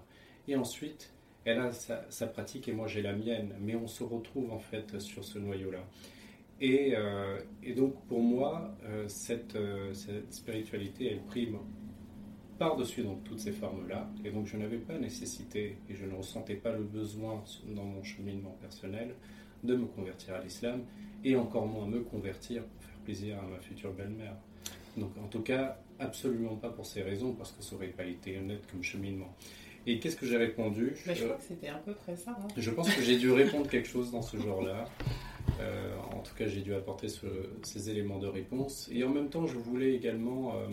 Et 0.49 0.57
ensuite, 0.57 1.13
elle 1.45 1.59
a 1.59 1.71
sa, 1.71 2.27
pratique 2.27 2.67
et 2.67 2.73
moi 2.73 2.87
j'ai 2.87 3.01
la 3.01 3.13
mienne, 3.13 3.55
mais 3.61 3.75
on 3.75 3.87
se 3.87 4.03
retrouve 4.03 4.51
en 4.51 4.59
fait 4.59 4.99
sur 4.99 5.23
ce 5.23 5.39
noyau-là. 5.39 5.85
Et, 6.59 6.93
euh, 6.97 7.39
et, 7.63 7.73
donc 7.73 7.95
pour 8.07 8.19
moi, 8.19 8.75
euh, 8.83 9.07
cette 9.07 9.57
spiritualité, 10.31 11.09
elle 11.09 11.21
prime 11.21 11.59
par-dessus 12.59 13.01
donc 13.03 13.23
toutes 13.23 13.39
ces 13.39 13.51
formes-là. 13.51 14.07
Et 14.23 14.29
donc 14.29 14.45
je 14.45 14.57
n'avais 14.57 14.77
pas 14.77 14.97
nécessité 14.97 15.77
et 15.89 15.95
je 15.95 16.05
ne 16.05 16.13
ressentais 16.13 16.55
pas 16.55 16.73
le 16.73 16.83
besoin 16.83 17.43
dans 17.75 17.85
mon 17.85 18.03
cheminement 18.03 18.55
personnel 18.61 19.15
de 19.63 19.75
me 19.75 19.85
convertir 19.85 20.35
à 20.35 20.41
l'islam 20.41 20.81
et 21.23 21.35
encore 21.35 21.65
moins 21.65 21.87
me 21.87 22.01
convertir 22.01 22.63
pour 22.63 22.83
faire 22.83 22.99
plaisir 23.05 23.39
à 23.39 23.47
ma 23.47 23.59
future 23.59 23.91
belle-mère. 23.93 24.35
Donc 24.97 25.11
en 25.17 25.27
tout 25.27 25.41
cas, 25.41 25.79
absolument 25.99 26.55
pas 26.55 26.69
pour 26.69 26.85
ces 26.85 27.01
raisons 27.01 27.33
parce 27.33 27.51
que 27.51 27.63
ça 27.63 27.75
aurait 27.75 27.87
pas 27.87 28.05
été 28.05 28.37
honnête 28.37 28.61
comme 28.69 28.83
cheminement. 28.83 29.33
Et 29.87 29.99
qu'est-ce 29.99 30.17
que 30.17 30.25
j'ai 30.25 30.37
répondu? 30.37 30.93
Bah, 31.07 31.13
Je 31.13 31.23
crois 31.23 31.37
que 31.37 31.43
c'était 31.43 31.69
à 31.69 31.77
peu 31.77 31.93
près 31.93 32.15
ça. 32.15 32.31
Hein. 32.31 32.47
Je 32.57 32.69
pense 32.69 32.93
que 32.93 33.01
j'ai 33.01 33.17
dû 33.17 33.31
répondre 33.31 33.67
quelque 33.67 33.87
chose 33.87 34.11
dans 34.11 34.21
ce 34.21 34.37
genre-là. 34.37 34.85
Euh, 35.61 35.95
en 36.13 36.19
tout 36.19 36.35
cas, 36.35 36.47
j'ai 36.47 36.61
dû 36.61 36.73
apporter 36.73 37.07
ces 37.63 37.89
éléments 37.89 38.19
de 38.19 38.27
réponse. 38.27 38.89
Et 38.91 39.03
en 39.03 39.09
même 39.09 39.29
temps, 39.29 39.47
je 39.47 39.57
voulais 39.57 39.93
également 39.95 40.53
euh, 40.55 40.67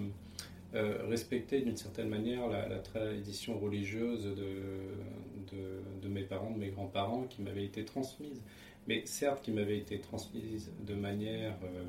euh, 0.76 1.06
respecter 1.08 1.62
d'une 1.62 1.76
certaine 1.76 2.08
manière 2.08 2.48
la, 2.48 2.78
tradition 2.80 3.58
religieuse 3.58 4.24
de, 4.24 6.02
de, 6.02 6.08
mes 6.08 6.22
parents, 6.22 6.50
de 6.50 6.58
mes 6.58 6.68
grands-parents 6.68 7.22
qui 7.22 7.40
m'avait 7.40 7.64
été 7.64 7.84
transmise. 7.84 8.42
Mais 8.86 9.02
certes, 9.06 9.42
qui 9.42 9.52
m'avait 9.52 9.78
été 9.78 9.98
transmise 10.00 10.70
de 10.86 10.94
manière 10.94 11.56
euh, 11.64 11.84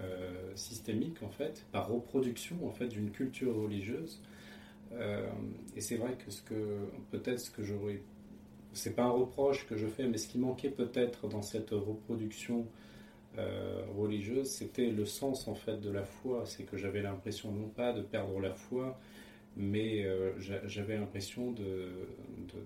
euh, 0.00 0.56
systémique, 0.56 1.22
en 1.22 1.30
fait, 1.30 1.64
par 1.70 1.88
reproduction 1.88 2.56
en 2.66 2.72
fait, 2.72 2.88
d'une 2.88 3.10
culture 3.10 3.54
religieuse. 3.54 4.20
et 5.76 5.80
c'est 5.80 5.96
vrai 5.96 6.14
que 6.14 6.30
ce 6.30 6.42
que 6.42 6.78
peut-être 7.10 7.40
ce 7.40 7.50
que 7.50 7.62
j'aurais 7.62 8.00
c'est 8.72 8.94
pas 8.94 9.04
un 9.04 9.10
reproche 9.10 9.66
que 9.66 9.76
je 9.76 9.86
fais, 9.86 10.06
mais 10.06 10.18
ce 10.18 10.28
qui 10.28 10.38
manquait 10.38 10.70
peut-être 10.70 11.28
dans 11.28 11.42
cette 11.42 11.70
reproduction 11.70 12.66
euh, 13.36 13.84
religieuse, 13.96 14.48
c'était 14.48 14.90
le 14.90 15.04
sens 15.04 15.48
en 15.48 15.54
fait 15.54 15.80
de 15.80 15.90
la 15.90 16.04
foi. 16.04 16.44
C'est 16.46 16.64
que 16.64 16.76
j'avais 16.76 17.02
l'impression 17.02 17.52
non 17.52 17.68
pas 17.68 17.92
de 17.92 18.02
perdre 18.02 18.40
la 18.40 18.54
foi, 18.54 18.98
mais 19.56 20.04
euh, 20.04 20.32
j'avais 20.66 20.96
l'impression 20.96 21.54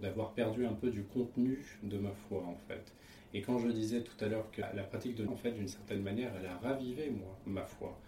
d'avoir 0.00 0.32
perdu 0.32 0.66
un 0.66 0.74
peu 0.74 0.90
du 0.90 1.02
contenu 1.04 1.78
de 1.82 1.98
ma 1.98 2.12
foi 2.12 2.44
en 2.44 2.56
fait. 2.68 2.92
Et 3.34 3.40
quand 3.40 3.58
je 3.58 3.68
disais 3.68 4.02
tout 4.02 4.22
à 4.24 4.28
l'heure 4.28 4.50
que 4.50 4.60
la 4.60 4.82
pratique 4.82 5.14
de 5.16 5.26
en 5.26 5.36
fait 5.36 5.52
d'une 5.52 5.68
certaine 5.68 6.02
manière, 6.02 6.32
elle 6.38 6.46
a 6.46 6.56
ravivé 6.58 7.10
moi 7.10 7.38
ma 7.46 7.64
foi. 7.64 7.98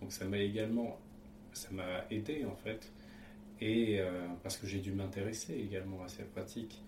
Donc 0.00 0.12
ça 0.12 0.24
m'a 0.24 0.38
également, 0.38 0.98
ça 1.52 1.68
m'a 1.70 2.06
aidé 2.10 2.46
en 2.46 2.56
fait, 2.56 2.90
et 3.60 4.00
euh, 4.00 4.26
parce 4.42 4.56
que 4.56 4.66
j'ai 4.66 4.78
dû 4.78 4.92
m'intéresser 4.92 5.54
également 5.54 6.02
à 6.02 6.08
cette 6.08 6.30
pratique. 6.32 6.82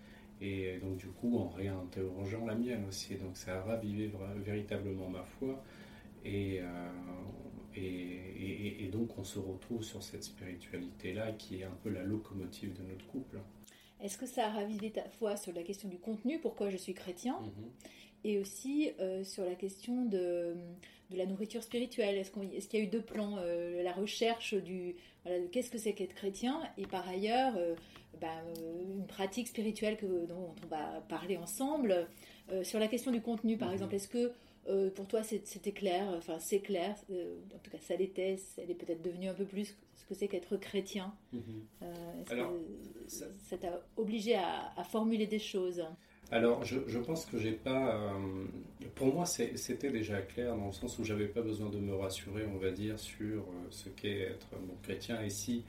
Et 0.44 0.78
donc, 0.78 0.96
du 0.96 1.07
coup, 1.07 1.38
en 1.38 1.48
réinterrogeant 1.50 2.44
la 2.44 2.57
mienne 2.57 2.85
aussi. 2.88 3.14
Donc, 3.14 3.37
ça 3.37 3.59
a 3.59 3.62
ravivé 3.62 4.11
véritablement 4.38 5.09
ma 5.09 5.22
foi. 5.22 5.62
Euh, 6.26 6.61
et, 7.76 8.85
et, 8.85 8.88
donc, 8.88 9.16
on 9.18 9.24
se 9.24 9.38
retrouve 9.38 9.85
sur 9.85 10.02
cette 10.02 10.24
spiritualité-là 10.24 11.33
qui 11.33 11.61
est 11.61 11.64
un 11.64 11.76
peu 11.85 11.90
la 11.90 12.02
locomotive 12.02 12.72
de 12.74 12.83
notre 12.83 13.07
couple. 13.07 13.38
Est-ce 14.00 14.18
que 14.18 14.26
ça 14.26 14.46
a 14.46 14.50
ravivé 14.50 14.90
ta 14.90 15.09
foi 15.11 15.37
sur 15.37 15.52
la 15.52 15.62
question 15.62 15.88
du 15.88 15.98
contenu, 15.98 16.40
pourquoi 16.40 16.70
je 16.70 16.76
suis 16.76 16.92
chrétien 16.92 17.38
mhm. 17.40 17.70
Et 18.24 18.38
aussi 18.38 18.90
euh, 18.98 19.22
sur 19.22 19.44
la 19.44 19.55
question 19.55 20.05
de, 20.05 20.57
de, 21.11 21.16
la 21.16 21.26
nourriture 21.26 21.62
spirituelle. 21.62 22.16
Est-ce 22.16 22.31
qu'il 22.68 22.81
y 22.81 22.83
a 22.83 22.85
eu 22.85 22.88
deux 22.88 23.02
plans 23.02 23.37
euh, 23.38 23.83
La 23.83 23.92
recherche 23.92 24.55
du 24.55 24.96
voilà, 25.24 25.44
qu'est-ce 25.52 25.70
que 25.70 25.78
c'est 25.78 25.92
qu'être 25.92 26.14
chrétien 26.14 26.61
et 26.78 26.87
par 26.87 27.09
ailleurs 27.09 27.55
bah, 28.22 28.28
euh, 28.46 28.82
une 28.82 29.04
pratique 29.04 29.48
spirituelle 29.48 29.96
que, 29.96 30.26
dont 30.26 30.54
on 30.62 30.66
va 30.68 31.02
parler 31.08 31.37
ensemble. 31.37 32.06
Euh, 32.52 32.62
sur 32.62 32.78
la 32.78 32.87
question 32.87 33.11
du 33.11 33.20
contenu, 33.20 33.58
par 33.58 33.68
mhm. 33.68 33.74
exemple, 33.74 33.94
est-ce 33.96 34.06
que 34.06 34.30
euh, 34.68 34.90
pour 34.90 35.08
toi 35.08 35.24
c'était 35.24 35.72
clair, 35.72 36.06
enfin 36.16 36.38
c'est 36.38 36.61
clair, 36.61 36.94
en 37.11 37.58
tout 37.58 37.70
cas 37.72 37.78
ça 37.80 37.96
l'était, 37.96 38.37
elle 38.58 38.70
est 38.70 38.76
peut-être 38.76 39.02
devenue 39.02 39.28
un 39.28 39.35
peu 39.35 39.44
plus 39.44 39.76
ce 39.96 40.04
que 40.06 40.14
c'est 40.14 40.28
qu'être 40.28 40.56
chrétien. 40.56 41.12
Mhm. 41.32 41.42
Alors, 42.30 42.52
ça 43.08 43.58
t'a 43.61 43.82
obligé 43.96 44.37
à, 44.37 44.85
formuler 44.85 45.26
des 45.26 45.40
choses? 45.40 45.85
Alors, 46.30 46.64
je, 46.64 46.78
je 46.87 46.98
pense 47.00 47.26
que 47.26 47.38
j'ai 47.38 47.52
pas. 47.52 48.14
pour 48.94 49.12
moi, 49.12 49.26
c'était 49.26 49.90
déjà 49.90 50.22
clair 50.22 50.56
dans 50.56 50.66
le 50.66 50.72
sens 50.72 50.96
où 51.00 51.04
j'avais 51.04 51.26
pas 51.26 51.42
besoin 51.42 51.68
de 51.68 51.78
me 51.78 51.94
rassurer, 51.96 52.46
on 52.46 52.58
va 52.58 52.70
dire, 52.70 53.00
sur 53.00 53.44
ce 53.70 53.88
qu'est 53.88 54.20
être 54.20 54.48
bon, 54.52 54.76
chrétien. 54.80 55.20
Et 55.22 55.30
si 55.30 55.64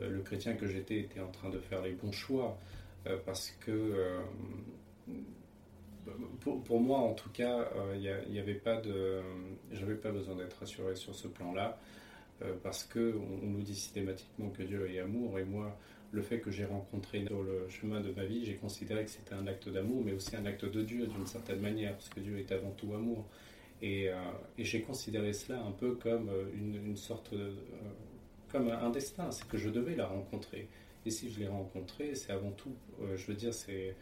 le 0.00 0.20
chrétien 0.22 0.54
que 0.54 0.66
j'étais 0.66 0.98
était 1.00 1.20
en 1.20 1.30
train 1.30 1.50
de 1.50 1.58
faire 1.58 1.82
les 1.82 1.92
bons 1.92 2.12
choix, 2.12 2.58
euh, 3.06 3.16
parce 3.24 3.50
que 3.60 3.70
euh, 3.70 4.20
pour, 6.40 6.80
moi, 6.80 6.98
en 6.98 7.14
tout 7.14 7.30
cas, 7.30 7.68
il 7.94 8.30
n'y 8.30 8.38
avait 8.38 8.54
pas 8.54 8.80
de, 8.80 9.20
j'avais 9.72 9.94
pas 9.94 10.10
besoin 10.10 10.36
d'être 10.36 10.58
rassuré 10.58 10.96
sur 10.96 11.14
ce 11.14 11.28
plan-là, 11.28 11.78
parce 12.62 12.84
que 12.84 13.14
on, 13.42 13.46
nous 13.46 13.62
dit 13.62 13.74
systématiquement 13.74 14.50
que 14.50 14.62
Dieu 14.62 14.90
est 14.90 14.98
amour, 14.98 15.38
et 15.38 15.44
moi, 15.44 15.78
le 16.12 16.20
fait 16.20 16.40
que 16.40 16.50
j'ai 16.50 16.66
rencontré 16.66 17.24
sur 17.26 17.42
le 17.42 17.66
chemin 17.70 18.02
de 18.02 18.12
ma 18.12 18.24
vie, 18.24 18.44
j'ai 18.44 18.56
considéré 18.56 19.04
que 19.04 19.10
c'était 19.10 19.32
un 19.34 19.46
acte 19.46 19.70
d'amour, 19.70 20.02
mais 20.04 20.12
aussi 20.12 20.36
un 20.36 20.44
acte 20.44 20.66
de 20.66 20.82
Dieu 20.82 21.06
d'une 21.06 21.26
certaine 21.26 21.60
manière, 21.60 21.94
parce 21.94 22.10
que 22.10 22.20
Dieu 22.20 22.38
est 22.38 22.52
avant 22.52 22.72
tout 22.72 22.92
amour. 22.92 23.24
Et, 23.80 24.10
j'ai 24.58 24.82
considéré 24.82 25.32
cela 25.32 25.62
un 25.62 25.72
peu 25.72 25.94
comme 25.94 26.30
une, 26.54 26.76
une 26.84 26.96
sorte 26.96 27.32
de, 27.32 27.54
comme 28.54 28.68
un 28.68 28.90
destin, 28.90 29.32
c'est 29.32 29.48
que 29.48 29.58
je 29.58 29.68
devais 29.68 29.96
la 29.96 30.06
rencontrer. 30.06 30.68
Et 31.04 31.10
si 31.10 31.28
je 31.28 31.40
l'ai 31.40 31.48
rencontrée, 31.48 32.14
c'est 32.14 32.30
avant 32.30 32.52
tout, 32.52 32.70
euh, 33.02 33.16
je 33.16 33.26
veux 33.26 33.34
dire, 33.34 33.52
c'est 33.52 33.96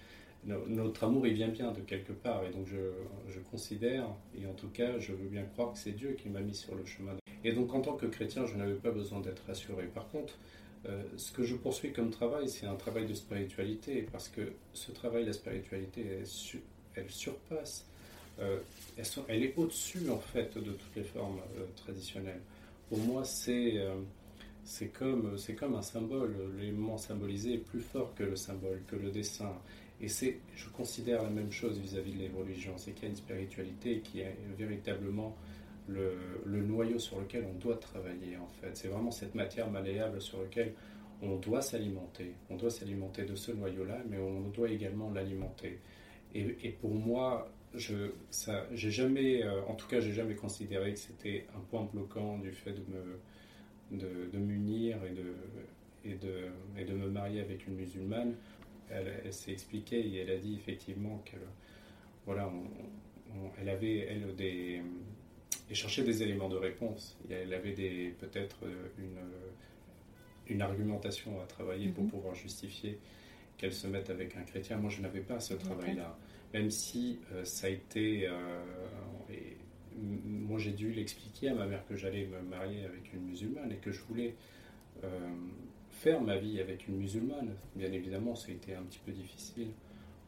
notre 0.44 1.04
amour, 1.04 1.26
il 1.26 1.32
vient 1.32 1.48
bien 1.48 1.72
de 1.72 1.80
quelque 1.80 2.12
part. 2.12 2.44
Et 2.44 2.50
donc 2.50 2.66
je, 2.66 3.38
considère, 3.50 4.04
et 4.38 4.44
en 4.46 4.52
tout 4.52 4.68
cas, 4.68 4.98
je 4.98 5.12
veux 5.12 5.28
bien 5.28 5.44
croire 5.44 5.72
que 5.72 5.78
c'est 5.78 5.92
Dieu 5.92 6.16
qui 6.20 6.28
m'a 6.28 6.40
mis 6.40 6.54
sur 6.54 6.74
le 6.74 6.84
chemin. 6.84 7.12
Et 7.44 7.52
donc 7.52 7.72
en 7.72 7.80
tant 7.80 7.94
que 7.94 8.04
chrétien, 8.04 8.44
je 8.44 8.56
n'avais 8.56 8.74
pas 8.74 8.90
besoin 8.90 9.20
d'être 9.20 9.42
rassuré. 9.46 9.84
Par 9.86 10.08
contre, 10.08 10.34
ce 11.16 11.30
que 11.30 11.44
je 11.44 11.54
poursuis 11.54 11.92
comme 11.92 12.10
travail, 12.10 12.48
c'est 12.48 12.66
un 12.66 12.74
travail 12.74 13.06
de 13.06 13.14
spiritualité, 13.14 14.06
parce 14.10 14.28
que 14.28 14.52
ce 14.74 14.90
travail, 14.90 15.24
la 15.24 15.32
spiritualité, 15.32 16.04
elle, 16.96 17.08
surpasse, 17.08 17.86
elle, 18.40 19.04
elle, 19.28 19.44
est 19.44 19.54
au-dessus 19.56 20.10
en 20.10 20.18
fait 20.18 20.58
de 20.58 20.72
toutes 20.72 20.96
les 20.96 21.04
formes 21.04 21.40
traditionnelles. 21.76 22.40
Pour 22.88 22.98
moi, 22.98 23.24
c'est 23.24 23.80
c'est 24.64 24.88
comme, 24.88 25.37
c'est 25.38 25.55
comme 25.55 25.75
un 25.75 25.83
symbole. 25.83 26.37
L'élément 26.59 26.98
symbolisé 26.98 27.55
est 27.55 27.59
plus 27.59 27.81
fort 27.81 28.14
que 28.14 28.25
le 28.25 28.37
symbole, 28.37 28.83
que 28.87 28.96
le 28.96 29.11
dessin. 29.11 29.53
Et 30.01 30.09
c'est, 30.09 30.38
je 30.55 30.68
considère 30.68 31.22
la 31.22 31.31
même 31.31 31.53
chose 31.53 31.79
vis-à-vis 31.79 32.12
de 32.12 32.18
les 32.18 32.29
religions. 32.29 32.75
C'est 32.77 32.92
qu'il 32.92 33.05
y 33.05 33.07
a 33.07 33.11
une 33.11 33.16
spiritualité 33.16 34.01
qui 34.01 34.20
est 34.20 34.37
véritablement 34.57 35.37
le, 35.88 36.16
le, 36.44 36.62
noyau 36.62 36.98
sur 36.98 37.20
lequel 37.20 37.44
on 37.53 37.59
doit 37.59 37.77
travailler, 37.77 38.37
en 38.37 38.48
fait. 38.61 38.77
C'est 38.77 38.88
vraiment 38.88 39.11
cette 39.11 39.35
matière 39.35 39.70
malléable 39.70 40.20
sur 40.20 40.40
laquelle 40.40 40.75
on 41.22 41.37
doit 41.37 41.62
s'alimenter. 41.62 42.35
On 42.51 42.57
doit 42.57 42.70
s'alimenter 42.70 43.25
de 43.25 43.35
ce 43.35 43.53
noyau-là, 43.53 44.03
mais 44.09 44.18
on 44.18 44.48
doit 44.48 44.70
également 44.70 45.11
l'alimenter. 45.11 45.79
Et, 46.35 46.57
et, 46.62 46.70
pour 46.70 46.94
moi, 46.94 47.48
je, 47.75 48.11
ça, 48.31 48.66
j'ai 48.72 48.90
jamais, 48.90 49.42
euh, 49.42 49.62
en 49.66 49.75
tout 49.75 49.87
cas, 49.87 50.01
j'ai 50.01 50.12
jamais 50.12 50.35
considéré 50.35 50.94
que 50.94 50.98
c'était 50.98 51.46
un 51.57 51.61
point 51.61 51.88
bloquant 51.92 52.38
du 52.38 52.53
fait 52.53 52.72
de 52.72 52.81
me 52.92 53.20
de, 53.92 54.38
m'unir 54.38 54.98
et 55.05 55.11
de, 55.11 55.35
et, 56.05 56.14
de, 56.14 56.48
et 56.78 56.85
de 56.85 56.94
me 56.94 57.09
marier 57.09 57.40
avec 57.40 57.66
une 57.66 57.74
musulmane, 57.74 58.35
elle, 58.90 59.33
s'est 59.33 59.52
expliquée 59.52 60.00
et 60.00 60.18
elle 60.18 60.31
a 60.31 60.37
dit 60.37 60.55
effectivement 60.55 61.22
que 61.24 61.37
voilà, 62.26 62.50
elle 63.61 63.68
avait 63.68 63.98
elle 64.00 64.35
des 64.37 64.83
et 65.70 65.74
cherchait 65.74 66.05
des 66.05 66.22
éléments 66.22 66.48
de 66.48 66.57
réponse. 66.57 67.16
Elle 67.31 67.55
avait 67.55 67.72
des 67.72 68.14
peut-être 68.18 68.59
une 68.98 69.18
une 70.48 70.62
argumentation 70.62 71.40
à 71.40 71.46
travailler 71.46 71.88
pour 71.88 72.05
mhm. 72.05 72.11
pouvoir 72.11 72.35
justifier 72.35 72.98
qu'elle 73.57 73.72
se 73.72 73.87
mette 73.87 74.11
avec 74.11 74.37
un 74.37 74.42
chrétien. 74.42 74.76
Moi, 74.76 74.90
je 74.90 75.00
n'avais 75.00 75.20
pas 75.20 75.40
ce 75.40 75.55
travail-là, 75.55 76.16
même 76.52 76.70
si 76.70 77.20
euh, 77.33 77.44
ça 77.44 77.66
a 77.66 77.70
été 77.70 78.26
euh, 78.26 78.64
moi 80.02 80.58
j'ai 80.58 80.72
dû 80.72 80.92
l'expliquer 80.92 81.50
à 81.50 81.54
ma 81.54 81.66
mère 81.66 81.86
que 81.86 81.96
j'allais 81.96 82.26
me 82.26 82.40
marier 82.42 82.84
avec 82.84 83.12
une 83.12 83.22
musulmane 83.22 83.72
et 83.72 83.76
que 83.76 83.92
je 83.92 84.02
voulais 84.02 84.34
euh, 85.04 85.08
faire 85.90 86.20
ma 86.20 86.36
vie 86.36 86.60
avec 86.60 86.88
une 86.88 86.96
musulmane. 86.96 87.54
Bien 87.76 87.92
évidemment, 87.92 88.34
ça 88.34 88.50
a 88.50 88.54
été 88.54 88.74
un 88.74 88.82
petit 88.82 89.00
peu 89.04 89.12
difficile 89.12 89.68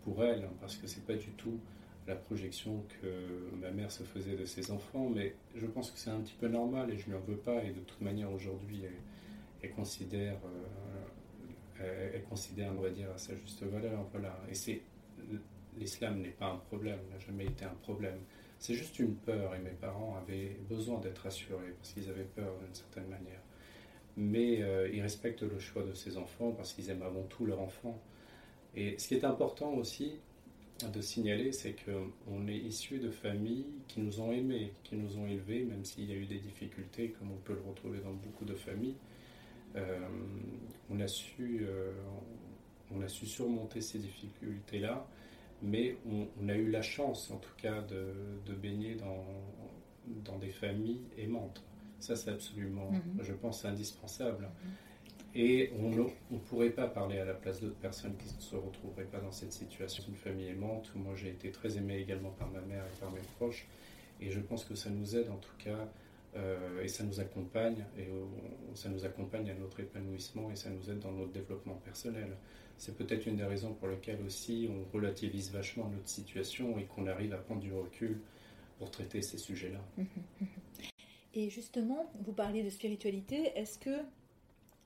pour 0.02 0.22
elle, 0.24 0.44
hein, 0.44 0.52
parce 0.60 0.76
que 0.76 0.86
c'est 0.86 1.04
pas 1.04 1.14
du 1.14 1.30
tout 1.30 1.58
la 2.06 2.14
projection 2.14 2.84
que 3.00 3.56
ma 3.56 3.70
mère 3.70 3.90
se 3.90 4.02
faisait 4.02 4.36
de 4.36 4.44
ses 4.44 4.70
enfants, 4.70 5.08
mais 5.08 5.34
je 5.54 5.66
pense 5.66 5.90
que 5.90 5.98
c'est 5.98 6.10
un 6.10 6.20
petit 6.20 6.34
peu 6.38 6.48
normal 6.48 6.90
et 6.90 6.98
je 6.98 7.08
ne 7.08 7.16
lui 7.16 7.22
veux 7.26 7.36
pas. 7.36 7.64
Et 7.64 7.70
de 7.70 7.80
toute 7.80 8.00
manière, 8.02 8.30
aujourd'hui, 8.30 8.82
elle, 9.62 9.70
considère, 9.70 10.36
euh, 11.80 12.10
elle, 12.14 12.24
considère, 12.24 12.72
dire, 12.94 13.10
à 13.10 13.16
sa 13.16 13.34
juste 13.34 13.62
valeur. 13.62 14.06
Et 14.50 14.54
c'est 14.54 14.82
l'islam 15.78 16.20
n'est 16.20 16.28
pas 16.28 16.52
un 16.52 16.56
problème, 16.56 16.98
n'a 17.10 17.18
jamais 17.18 17.46
été 17.46 17.64
un 17.64 17.74
problème. 17.82 18.18
C'est 18.64 18.72
juste 18.72 18.98
une 18.98 19.14
peur 19.14 19.54
et 19.54 19.58
mes 19.58 19.76
parents 19.78 20.16
avaient 20.16 20.56
besoin 20.70 20.98
d'être 20.98 21.26
assurés 21.26 21.74
parce 21.76 21.92
qu'ils 21.92 22.08
avaient 22.08 22.24
peur 22.24 22.56
d'une 22.64 22.74
certaine 22.74 23.06
manière. 23.08 23.42
Mais 24.16 24.62
euh, 24.62 24.88
ils 24.90 25.02
respectent 25.02 25.42
le 25.42 25.58
choix 25.58 25.82
de 25.82 25.92
ces 25.92 26.16
enfants 26.16 26.50
parce 26.52 26.72
qu'ils 26.72 26.88
aiment 26.88 27.02
avant 27.02 27.24
tout 27.24 27.44
leur 27.44 27.60
enfant. 27.60 28.00
Et 28.74 28.96
ce 28.96 29.08
qui 29.08 29.16
est 29.16 29.24
important 29.24 29.74
aussi 29.74 30.14
de 30.90 31.00
signaler, 31.02 31.52
c'est 31.52 31.76
qu'on 31.84 32.48
est 32.48 32.56
issu 32.56 33.00
de 33.00 33.10
familles 33.10 33.66
qui 33.86 34.00
nous 34.00 34.18
ont 34.22 34.32
aimés, 34.32 34.72
qui 34.82 34.96
nous 34.96 35.18
ont 35.18 35.26
élevés, 35.26 35.64
même 35.64 35.84
s'il 35.84 36.08
y 36.08 36.14
a 36.14 36.16
eu 36.16 36.24
des 36.24 36.38
difficultés, 36.38 37.10
comme 37.18 37.32
on 37.32 37.40
peut 37.44 37.52
le 37.52 37.68
retrouver 37.68 37.98
dans 37.98 38.14
beaucoup 38.14 38.46
de 38.46 38.54
familles. 38.54 38.96
Euh, 39.76 40.08
on, 40.88 41.00
a 41.00 41.06
su, 41.06 41.66
euh, 41.68 41.92
on 42.90 43.02
a 43.02 43.08
su 43.08 43.26
surmonter 43.26 43.82
ces 43.82 43.98
difficultés-là 43.98 45.06
mais 45.64 45.96
on, 46.06 46.48
a 46.48 46.54
eu 46.54 46.70
la 46.70 46.82
chance, 46.82 47.30
en 47.30 47.38
tout 47.38 47.54
cas, 47.56 47.82
de, 47.82 48.54
baigner 48.54 48.94
dans, 48.94 49.24
dans, 50.24 50.38
des 50.38 50.50
familles 50.50 51.00
aimantes. 51.18 51.62
Ça, 52.00 52.16
c'est 52.16 52.30
absolument, 52.30 52.90
mhm. 52.90 53.22
je 53.22 53.32
pense, 53.32 53.64
indispensable. 53.64 54.44
Mhm. 54.44 54.70
Et 55.36 55.72
on 55.80 55.90
ne 55.90 56.38
pourrait 56.38 56.70
pas 56.70 56.86
parler 56.86 57.18
à 57.18 57.24
la 57.24 57.34
place 57.34 57.60
d'autres 57.60 57.74
personnes 57.74 58.16
qui 58.16 58.32
ne 58.32 58.40
se 58.40 58.54
retrouveraient 58.54 59.04
pas 59.04 59.18
dans 59.18 59.32
cette 59.32 59.52
situation. 59.52 60.04
Une 60.08 60.14
famille 60.14 60.46
aimante, 60.46 60.92
moi 60.94 61.14
j'ai 61.16 61.30
été 61.30 61.50
très 61.50 61.76
aimé 61.76 61.98
également 61.98 62.30
par 62.30 62.48
ma 62.50 62.60
mère 62.60 62.84
et 62.84 63.00
par 63.00 63.10
mes 63.10 63.20
proches, 63.36 63.66
et 64.20 64.30
je 64.30 64.38
pense 64.38 64.64
que 64.64 64.76
ça 64.76 64.90
nous 64.90 65.16
aide 65.16 65.28
en 65.30 65.38
tout 65.38 65.56
cas, 65.58 65.88
et 66.82 66.88
ça 66.88 67.04
nous 67.04 67.20
accompagne, 67.20 67.84
et 67.96 68.08
ça 68.74 68.88
nous 68.88 69.04
accompagne 69.04 69.50
à 69.50 69.54
notre 69.54 69.80
épanouissement, 69.80 70.50
et 70.50 70.56
ça 70.56 70.70
nous 70.70 70.90
aide 70.90 70.98
dans 70.98 71.12
notre 71.12 71.32
développement 71.32 71.74
personnel 71.76 72.36
c'est 72.78 72.96
peut-être 72.96 73.26
une 73.26 73.36
des 73.36 73.44
raisons 73.44 73.72
pour 73.74 73.88
lesquelles 73.88 74.20
aussi 74.22 74.68
on 74.70 74.84
relativise 74.96 75.52
vachement 75.52 75.88
notre 75.88 76.08
situation 76.08 76.78
et 76.78 76.84
qu'on 76.84 77.06
arrive 77.06 77.32
à 77.32 77.38
prendre 77.38 77.60
du 77.60 77.72
recul 77.72 78.20
pour 78.78 78.90
traiter 78.90 79.22
ces 79.22 79.38
sujets-là. 79.38 79.80
Et 81.34 81.50
justement, 81.50 82.12
vous 82.20 82.32
parliez 82.32 82.62
de 82.62 82.70
spiritualité. 82.70 83.52
Est-ce 83.56 83.78
que 83.78 83.96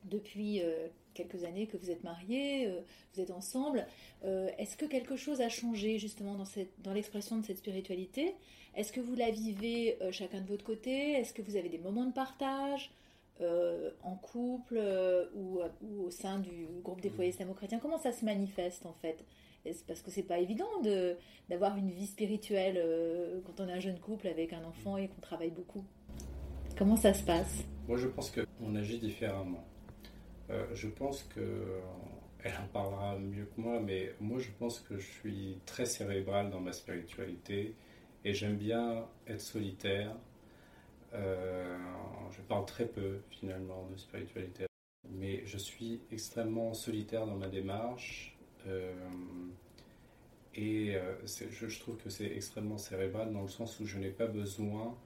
depuis 0.04 0.62
euh, 0.62 0.88
quelques 1.14 1.44
années 1.44 1.66
que 1.66 1.76
vous 1.76 1.90
êtes 1.90 2.04
mariés, 2.04 2.66
euh, 2.66 2.80
vous 3.14 3.20
êtes 3.20 3.30
ensemble, 3.30 3.86
euh, 4.24 4.48
est-ce 4.58 4.76
que 4.76 4.86
quelque 4.86 5.16
chose 5.16 5.40
a 5.40 5.48
changé 5.48 5.98
justement 5.98 6.34
dans, 6.34 6.44
dans 6.82 6.92
l'expression 6.92 7.38
de 7.38 7.44
cette 7.44 7.58
spiritualité? 7.58 8.34
Est-ce 8.74 8.92
que 8.92 9.00
vous 9.00 9.14
la 9.14 9.30
vivez 9.30 9.98
chacun 10.12 10.40
de 10.40 10.46
votre 10.46 10.64
côté? 10.64 11.12
Est-ce 11.12 11.32
que 11.32 11.42
vous 11.42 11.56
avez 11.56 11.68
des 11.68 11.78
moments 11.78 12.04
de 12.04 12.12
partage 12.12 12.92
euh, 13.40 13.90
en 14.02 14.16
couple 14.16 14.78
euh, 14.78 15.26
ou, 15.36 15.60
au 16.04 16.10
sein 16.10 16.40
du 16.40 16.66
groupe 16.82 17.00
des 17.00 17.08
foyers 17.08 17.30
islamo-chrétiens? 17.30 17.78
Comment 17.78 17.98
ça 17.98 18.10
se 18.10 18.24
manifeste 18.24 18.84
en 18.84 18.94
fait? 18.94 19.24
Parce 19.86 20.02
que 20.02 20.10
c'est 20.10 20.24
pas 20.24 20.38
évident 20.38 20.68
d'avoir 21.48 21.76
une 21.76 21.90
vie 21.90 22.06
spirituelle 22.06 22.74
euh, 22.78 23.40
quand 23.44 23.62
on 23.62 23.68
est 23.68 23.72
un 23.72 23.80
jeune 23.80 24.00
couple 24.00 24.26
avec 24.26 24.52
un 24.52 24.64
enfant 24.64 24.96
et 24.96 25.06
qu'on 25.06 25.20
travaille 25.20 25.50
beaucoup? 25.50 25.84
Comment 26.76 26.96
ça 26.96 27.14
se 27.14 27.22
passe? 27.22 27.62
Moi 27.86 27.96
je 27.96 28.08
pense 28.08 28.32
qu'on 28.32 28.74
agit 28.74 28.98
différemment. 28.98 29.64
Je 30.74 30.88
pense 30.88 31.22
que 31.24 31.80
elle 32.44 32.54
en 32.54 32.68
parlera 32.72 33.18
mieux 33.18 33.46
que 33.46 33.60
moi, 33.60 33.80
mais 33.80 34.14
moi 34.20 34.38
je 34.38 34.50
pense 34.58 34.80
que 34.80 34.96
je 34.96 35.06
suis 35.06 35.58
très 35.66 35.86
cérébral 35.86 36.50
dans 36.50 36.60
ma 36.60 36.72
spiritualité 36.72 37.74
et 38.24 38.32
j'aime 38.32 38.56
bien 38.56 39.06
être 39.26 39.40
solitaire 39.40 40.14
euh, 41.14 41.76
je 42.30 42.42
parle 42.42 42.66
très 42.66 42.86
peu 42.86 43.20
finalement 43.30 43.86
de 43.90 43.96
spiritualité, 43.96 44.66
mais 45.08 45.44
je 45.46 45.56
suis 45.56 46.00
extrêmement 46.12 46.74
solitaire 46.74 47.26
dans 47.26 47.36
ma 47.36 47.48
démarche. 47.48 48.36
Euh, 48.66 48.92
et 50.54 50.96
euh, 50.96 51.14
je, 51.24 51.78
trouve 51.78 51.96
que 51.96 52.10
c'est 52.10 52.26
extrêmement 52.26 52.78
cérébral 52.78 53.32
dans 53.32 53.42
le 53.42 53.48
sens 53.48 53.78
où 53.80 53.86
je 53.86 53.98
n'ai 53.98 54.10
pas 54.10 54.26
besoin, 54.26 54.96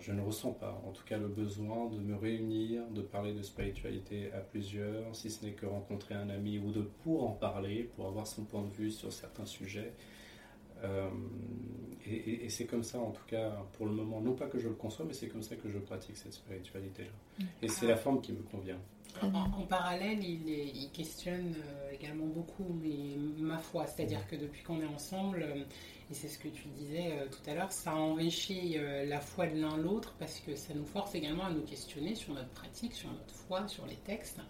je 0.00 0.12
ne 0.12 0.20
ressens 0.20 0.52
pas 0.52 0.80
en 0.86 0.92
tout 0.92 1.04
cas 1.04 1.18
le 1.18 1.28
besoin 1.28 1.88
de 1.88 1.98
me 1.98 2.14
réunir, 2.16 2.82
de 2.90 3.02
parler 3.02 3.32
de 3.32 3.42
spiritualité 3.42 4.32
à 4.32 4.38
plusieurs, 4.38 5.14
si 5.14 5.30
ce 5.30 5.44
n'est 5.44 5.52
que 5.52 5.66
rencontrer 5.66 6.14
un 6.14 6.30
ami 6.30 6.58
ou 6.58 6.70
de 6.70 6.82
pour 7.02 7.28
en 7.28 7.32
parler, 7.32 7.90
pour 7.96 8.06
avoir 8.06 8.26
son 8.26 8.44
point 8.44 8.62
de 8.62 8.70
vue 8.70 8.90
sur 8.90 9.12
certains 9.12 9.46
sujets. 9.46 9.92
Euh, 10.84 11.08
et, 12.06 12.48
c'est 12.48 12.66
comme 12.66 12.82
ça, 12.82 12.98
en 12.98 13.10
tout 13.10 13.24
cas, 13.26 13.50
pour 13.74 13.86
le 13.86 13.92
moment. 13.92 14.20
Non 14.20 14.34
pas 14.34 14.46
que 14.46 14.58
je 14.58 14.68
le 14.68 14.74
conçois, 14.74 15.04
mais 15.06 15.12
c'est 15.12 15.28
comme 15.28 15.42
ça 15.42 15.56
que 15.56 15.68
je 15.68 15.78
pratique 15.78 16.16
cette 16.16 16.32
spiritualité-là. 16.32 17.46
Et 17.62 17.68
c'est 17.68 17.86
la 17.86 17.96
forme 17.96 18.20
qui 18.20 18.32
me 18.32 18.42
convient. 18.42 18.78
En, 19.22 19.66
parallèle, 19.66 20.22
il, 20.22 20.48
il 20.48 20.90
questionne 20.92 21.54
euh, 21.56 21.90
également 21.92 22.26
beaucoup 22.26 22.78
mais, 22.82 23.16
ma 23.38 23.58
foi. 23.58 23.86
C'est-à-dire 23.86 24.26
que 24.26 24.36
depuis 24.36 24.62
qu'on 24.62 24.80
est 24.80 24.86
ensemble, 24.86 25.42
euh, 25.42 25.64
et 26.10 26.14
c'est 26.14 26.28
ce 26.28 26.38
que 26.38 26.48
tu 26.48 26.66
disais 26.68 27.12
tout 27.30 27.50
à 27.50 27.54
l'heure, 27.54 27.70
ça 27.70 27.94
enrichit 27.94 28.76
la 29.06 29.20
foi 29.20 29.46
de 29.46 29.60
l'un 29.60 29.76
l'autre 29.76 30.12
parce 30.18 30.40
que 30.40 30.56
ça 30.56 30.74
nous 30.74 30.84
force 30.84 31.14
également 31.14 31.44
à 31.44 31.50
nous 31.50 31.62
questionner 31.62 32.16
sur 32.16 32.34
notre 32.34 32.48
pratique, 32.48 32.94
sur 32.94 33.08
notre 33.12 33.32
foi, 33.32 33.68
sur 33.68 33.86
les 33.86 33.94
textes. 33.94 34.40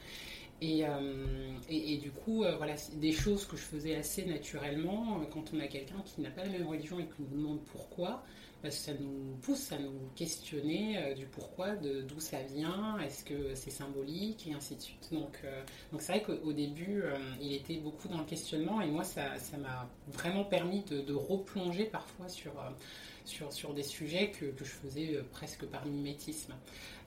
Euh, 0.63 1.53
et, 1.69 1.95
et, 1.95 1.97
du 1.99 2.11
coup, 2.11 2.45
euh, 2.45 2.57
voilà, 2.57 2.75
des 2.97 3.13
choses 3.13 3.47
que 3.47 3.57
je 3.57 3.63
faisais 3.63 3.97
assez 3.97 4.27
naturellement 4.27 5.19
euh, 5.21 5.25
quand 5.33 5.45
on 5.55 5.61
a 5.61 5.67
quelqu'un 5.67 6.03
qui 6.05 6.21
n'a 6.21 6.31
pas 6.31 6.45
la 6.45 6.51
même 6.51 6.67
religion 6.67 6.99
et 6.99 7.05
qui 7.05 7.23
nous 7.23 7.39
demande 7.39 7.61
pourquoi, 7.73 8.23
bah, 8.63 8.71
ça 8.71 8.93
nous 8.95 9.37
pousse 9.43 9.73
à 9.73 9.79
nous 9.79 10.11
questionner 10.15 11.15
du 11.15 11.27
pourquoi, 11.27 11.77
d'où 11.77 12.21
ça 12.21 12.43
vient, 12.43 12.99
est-ce 12.99 13.25
que 13.25 13.55
c'est 13.55 13.71
symbolique 13.71 14.47
et 14.47 14.53
ainsi 14.53 14.77
de 14.77 14.81
suite. 14.81 15.09
Donc, 15.13 15.43
donc 15.93 16.03
c'est 16.03 16.13
vrai 16.13 16.23
qu'au 16.23 16.53
début, 16.53 17.03
il 17.41 17.53
était 17.53 17.77
beaucoup 17.77 18.09
dans 18.09 18.19
le 18.19 18.25
questionnement 18.25 18.81
et 18.81 18.89
moi, 18.89 19.05
ça, 19.05 19.39
ça 19.39 19.57
m'a 19.57 19.89
vraiment 20.09 20.45
permis 20.45 20.83
de, 20.83 21.01
de, 21.01 21.15
replonger 21.15 21.85
parfois 21.85 22.29
sur, 22.29 22.53
sur, 23.25 23.53
sur 23.53 23.73
des 23.73 23.83
sujets 23.83 24.31
que, 24.31 24.47
que 24.47 24.65
je 24.65 24.71
faisais 24.71 25.21
presque 25.33 25.65
par 25.65 25.87
mimétisme. 25.87 26.55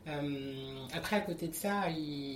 Euh, 0.08 0.86
après, 0.94 1.16
à 1.18 1.22
côté 1.22 1.48
de 1.48 1.54
ça, 1.54 1.86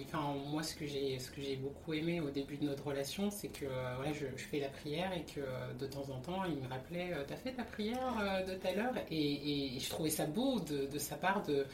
enfin, 0.06 0.36
moi, 0.50 0.64
ce 0.64 0.76
que 0.76 0.86
j'ai, 0.86 1.20
ce 1.20 1.30
que 1.32 1.42
j'ai 1.42 1.58
beaucoup 1.58 1.94
aimé 1.94 2.22
au 2.22 2.30
début 2.30 2.58
de 2.58 2.66
notre 2.66 2.86
relation, 2.88 3.30
c'est 3.30 3.50
que 3.50 3.66
euh, 3.66 4.14
je, 4.14 4.26
fais 4.38 4.60
la 4.60 4.70
prière 4.70 5.12
et 5.14 5.24
que 5.24 5.42
de 5.78 5.86
temps 5.86 6.10
en 6.10 6.20
temps, 6.20 6.46
il 6.46 6.56
me 6.56 6.68
rappelait, 6.70 7.14
euh, 7.14 7.24
t'as 7.28 7.36
fait 7.36 7.52
ta 7.52 7.64
prière 7.64 8.46
de 8.48 8.54
telle 8.54 8.80
heure? 8.80 8.96
Et, 9.12 9.78
je 9.80 9.90
trouvais 9.90 10.10
ça 10.10 10.26
beau 10.26 10.60
de, 10.60 10.98
sa 10.98 11.16
part 11.16 11.44
de, 11.44 11.66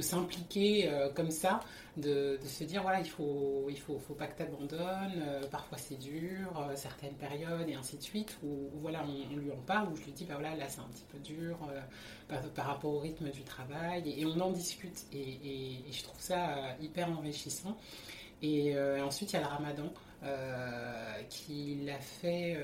s'impliquer 0.00 0.88
euh, 0.88 1.10
comme 1.12 1.30
ça, 1.30 1.60
de, 1.96 2.38
se 2.44 2.64
dire 2.64 2.82
voilà, 2.82 3.00
il 3.00 3.08
faut, 3.08 3.66
il 3.68 3.78
faut, 3.78 3.98
faut 3.98 4.14
pas 4.14 4.26
que 4.26 4.36
tu 4.36 4.42
abandonnes, 4.42 5.22
euh, 5.22 5.46
parfois 5.50 5.78
c'est 5.78 5.98
dur, 5.98 6.48
euh, 6.56 6.74
certaines 6.76 7.14
périodes 7.14 7.68
et 7.68 7.74
ainsi 7.74 7.96
de 7.96 8.02
suite, 8.02 8.36
où, 8.42 8.70
voilà, 8.80 9.04
on, 9.04 9.36
lui 9.36 9.50
en 9.50 9.62
parle, 9.66 9.92
où 9.92 9.96
je 9.96 10.04
lui 10.04 10.12
dis 10.12 10.24
bah 10.24 10.34
voilà, 10.38 10.54
là 10.56 10.68
c'est 10.68 10.80
un 10.80 10.88
petit 10.92 11.04
peu 11.10 11.18
dur 11.18 11.58
par, 12.54 12.66
rapport 12.66 12.94
au 12.94 13.00
rythme 13.00 13.30
du 13.30 13.42
travail, 13.42 14.14
et, 14.16 14.24
on 14.24 14.38
en 14.40 14.50
discute, 14.50 15.06
je 15.42 16.02
trouve 16.02 16.20
ça 16.20 16.76
hyper 16.80 17.10
enrichissant. 17.10 17.76
Et 18.42 18.74
ensuite, 19.02 19.32
il 19.32 19.36
y 19.36 19.38
a 19.38 19.42
le 19.42 19.46
ramadan. 19.46 19.92
qu'il 21.28 21.88
a 21.90 21.98
fait 21.98 22.58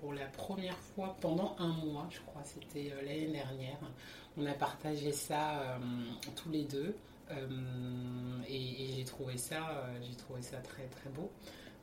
pour 0.00 0.12
la 0.12 0.26
première 0.26 0.76
fois 0.78 1.16
pendant 1.20 1.54
un 1.58 1.68
mois, 1.68 2.08
je 2.10 2.20
crois, 2.20 2.42
c'était 2.44 2.92
l'année 3.04 3.28
dernière. 3.32 3.78
On 4.36 4.46
a 4.46 4.54
partagé 4.54 5.12
ça 5.12 5.60
euh, 5.60 5.78
tous 6.36 6.50
les 6.50 6.64
deux. 6.64 6.96
Euh, 7.30 7.46
et, 8.48 8.94
j'ai 8.96 9.04
trouvé 9.04 9.36
ça, 9.36 9.68
euh, 9.70 10.14
trouvé 10.18 10.42
ça 10.42 10.58
très 10.58 10.84
très 10.84 11.10
beau 11.10 11.30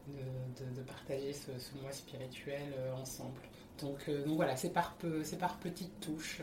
de, 0.07 0.81
partager 0.81 1.33
ce, 1.33 1.51
mois 1.81 1.91
spirituel 1.91 2.73
ensemble. 2.99 3.41
Donc, 3.79 4.09
donc 4.09 4.35
voilà, 4.37 4.55
c'est 4.55 4.71
par, 4.71 4.97
c'est 5.23 5.37
par 5.37 5.59
petites 5.59 5.99
touches 5.99 6.41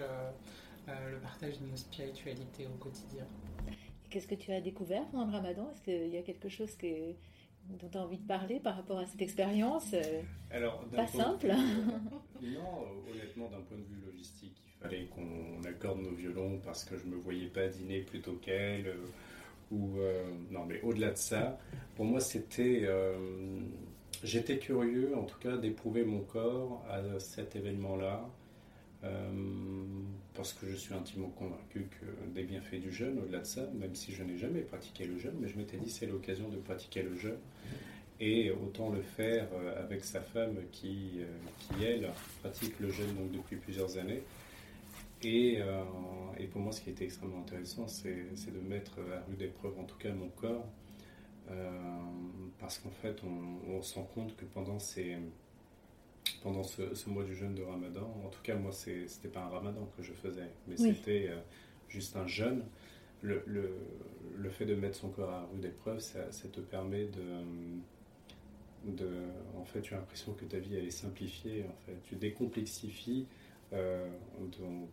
le 0.86 1.18
partage 1.18 1.60
de 1.60 1.66
nos 1.66 1.76
spiritualités 1.76 2.66
au 2.66 2.78
quotidien. 2.78 3.26
Qu'est-ce 4.10 4.26
que 4.26 4.34
tu 4.34 4.52
as 4.52 4.60
découvert 4.60 5.04
pendant 5.08 5.26
le 5.26 5.32
ramadan? 5.32 5.68
Est-ce 5.72 5.82
qu'il 5.82 6.08
y 6.08 6.16
a 6.16 6.22
quelque 6.22 6.48
chose 6.48 6.76
dont 7.68 7.88
tu 7.88 7.98
as 7.98 8.00
envie 8.00 8.18
de 8.18 8.26
parler 8.26 8.60
par 8.60 8.76
rapport 8.76 8.98
à 8.98 9.06
cette 9.06 9.22
expérience? 9.22 9.94
Alors, 10.50 10.84
Pas 10.86 11.06
simple 11.06 11.48
Non, 12.42 12.86
honnêtement, 13.10 13.48
d'un 13.48 13.62
point 13.62 13.78
de 13.78 13.84
vue 13.84 14.00
logistique, 14.06 14.56
fallait 14.80 15.06
qu'on 15.06 15.62
accorde 15.68 16.00
nos 16.00 16.14
violons 16.14 16.60
parce 16.64 16.84
que 16.84 16.96
je 16.96 17.04
me 17.06 17.16
voyais 17.16 17.48
pas 17.48 17.68
dîner 17.68 18.00
plutôt 18.00 18.34
qu'elle. 18.34 18.88
Euh, 18.88 19.06
ou 19.72 19.98
euh, 19.98 20.30
non, 20.50 20.64
mais 20.64 20.80
au-delà 20.82 21.10
de 21.10 21.16
ça, 21.16 21.58
pour 21.96 22.04
moi 22.04 22.20
c'était, 22.20 22.82
euh, 22.84 23.18
j'étais 24.22 24.58
curieux 24.58 25.16
en 25.16 25.24
tout 25.24 25.38
cas 25.40 25.56
d'éprouver 25.56 26.04
mon 26.04 26.20
corps 26.20 26.84
à 26.88 27.18
cet 27.18 27.56
événement-là. 27.56 28.28
Parce 30.34 30.52
que 30.52 30.66
je 30.68 30.76
suis 30.76 30.94
intimement 30.94 31.28
convaincu 31.30 31.86
que 32.00 32.34
des 32.34 32.42
bienfaits 32.42 32.80
du 32.80 32.92
jeûne, 32.92 33.18
au-delà 33.18 33.40
de 33.40 33.46
ça, 33.46 33.68
même 33.78 33.94
si 33.94 34.12
je 34.12 34.22
n'ai 34.22 34.36
jamais 34.36 34.60
pratiqué 34.60 35.06
le 35.06 35.18
jeûne, 35.18 35.34
mais 35.40 35.48
je 35.48 35.56
m'étais 35.56 35.76
dit 35.76 35.90
c'est 35.90 36.06
l'occasion 36.06 36.48
de 36.48 36.56
pratiquer 36.56 37.02
le 37.02 37.16
jeûne 37.16 37.38
et 38.20 38.50
autant 38.50 38.90
le 38.90 39.02
faire 39.02 39.48
avec 39.78 40.04
sa 40.04 40.20
femme 40.20 40.56
qui, 40.72 41.20
qui 41.58 41.84
elle, 41.84 42.10
pratique 42.40 42.78
le 42.80 42.90
jeûne 42.90 43.14
donc 43.14 43.32
depuis 43.32 43.56
plusieurs 43.56 43.98
années. 43.98 44.22
Euh, 45.24 45.84
et, 46.38 46.46
pour 46.46 46.60
moi, 46.60 46.72
ce 46.72 46.80
qui 46.80 46.90
était 46.90 47.04
extrêmement 47.04 47.40
intéressant, 47.40 47.88
c'est 47.88 48.52
de 48.52 48.60
mettre 48.60 48.98
à 49.00 49.24
rude 49.28 49.42
épreuve, 49.42 49.78
en 49.78 49.84
tout 49.84 49.96
cas 49.96 50.12
mon 50.12 50.28
corps, 50.28 50.66
euh, 51.50 51.80
parce 52.58 52.78
qu'en 52.78 52.90
fait, 52.90 53.22
on, 53.24 53.82
se 53.82 53.94
rend 53.94 54.08
compte 54.14 54.36
que 54.36 54.44
pendant, 54.44 54.78
ces, 54.78 55.16
pendant 56.46 56.62
ce, 56.62 57.08
mois 57.08 57.24
du 57.24 57.34
jeûne 57.34 57.56
de 57.56 57.64
Ramadan, 57.64 58.08
en 58.24 58.28
tout 58.28 58.40
cas, 58.44 58.54
moi, 58.54 58.70
c'était 58.70 59.26
pas 59.26 59.40
un 59.40 59.48
Ramadan 59.48 59.90
que 59.96 60.02
je 60.04 60.12
faisais, 60.12 60.48
mais 60.68 60.76
c'était 60.76 61.26
euh, 61.28 61.40
juste 61.88 62.14
un 62.14 62.28
jeûne. 62.28 62.62
Le, 63.20 63.42
le, 63.46 63.74
le, 64.36 64.50
fait 64.50 64.64
de 64.64 64.76
mettre 64.76 64.94
son 64.94 65.08
corps 65.08 65.30
à 65.30 65.48
rude 65.52 65.64
épreuve, 65.64 65.98
ça, 65.98 66.30
ça 66.30 66.46
te 66.46 66.60
permet 66.60 67.06
de, 67.06 68.92
de, 68.92 69.08
en 69.56 69.64
fait, 69.64 69.80
tu 69.80 69.94
as 69.94 69.96
l'impression 69.96 70.34
que 70.34 70.44
ta 70.44 70.60
vie 70.60 70.76
elle 70.76 70.84
est 70.84 70.90
simplifiée. 70.90 71.64
En 71.64 71.84
fait, 71.84 71.98
tu 72.04 72.14
décomplexifies 72.14 73.26
euh, 73.72 74.08
ton, 74.52 74.86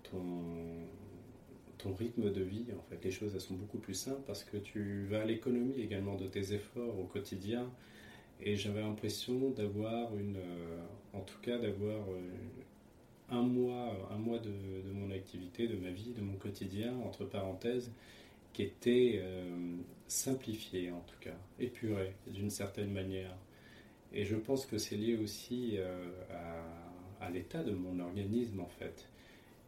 ton, 1.77 1.93
rythme 1.93 2.31
de 2.31 2.41
vie. 2.41 2.65
En 2.75 2.81
fait, 2.89 3.03
les 3.03 3.11
choses 3.11 3.35
elles 3.35 3.41
sont 3.41 3.53
beaucoup 3.53 3.77
plus 3.77 3.93
simples 3.93 4.23
parce 4.25 4.43
que 4.43 4.57
tu 4.57 5.05
vas 5.05 5.21
à 5.21 5.25
l'économie 5.25 5.79
également 5.79 6.15
de 6.15 6.25
tes 6.25 6.53
efforts 6.53 6.97
au 6.97 7.03
quotidien. 7.03 7.69
Et 8.45 8.55
j'avais 8.55 8.81
l'impression 8.81 9.51
d'avoir 9.51 10.15
une, 10.17 10.37
euh, 10.37 10.81
en 11.13 11.21
tout 11.21 11.39
cas 11.41 11.57
d'avoir 11.57 12.09
euh, 12.09 12.29
un 13.29 13.41
mois, 13.41 14.09
un 14.11 14.17
mois 14.17 14.39
de, 14.39 14.51
mon 14.93 15.11
activité, 15.11 15.67
de 15.67 15.77
ma 15.77 15.89
vie, 15.89 16.11
de 16.11 16.21
mon 16.21 16.35
quotidien, 16.35 16.93
entre 17.05 17.25
parenthèses, 17.25 17.91
qui 18.51 18.61
était 18.61 19.23
simplifié 20.07 20.91
en 20.91 20.99
tout 20.99 21.15
cas, 21.19 21.35
épuré 21.59 22.13
d'une 22.27 22.51
certaine 22.51 22.91
manière. 22.91 23.35
Et 24.13 24.25
je 24.25 24.35
pense 24.35 24.67
que 24.67 24.77
c'est 24.77 24.97
lié 24.97 25.17
aussi 25.17 25.79
à 27.19 27.29
l'état 27.31 27.63
de 27.63 27.71
mon 27.71 27.99
organisme 27.99 28.59
en 28.59 28.67
fait, 28.67 29.07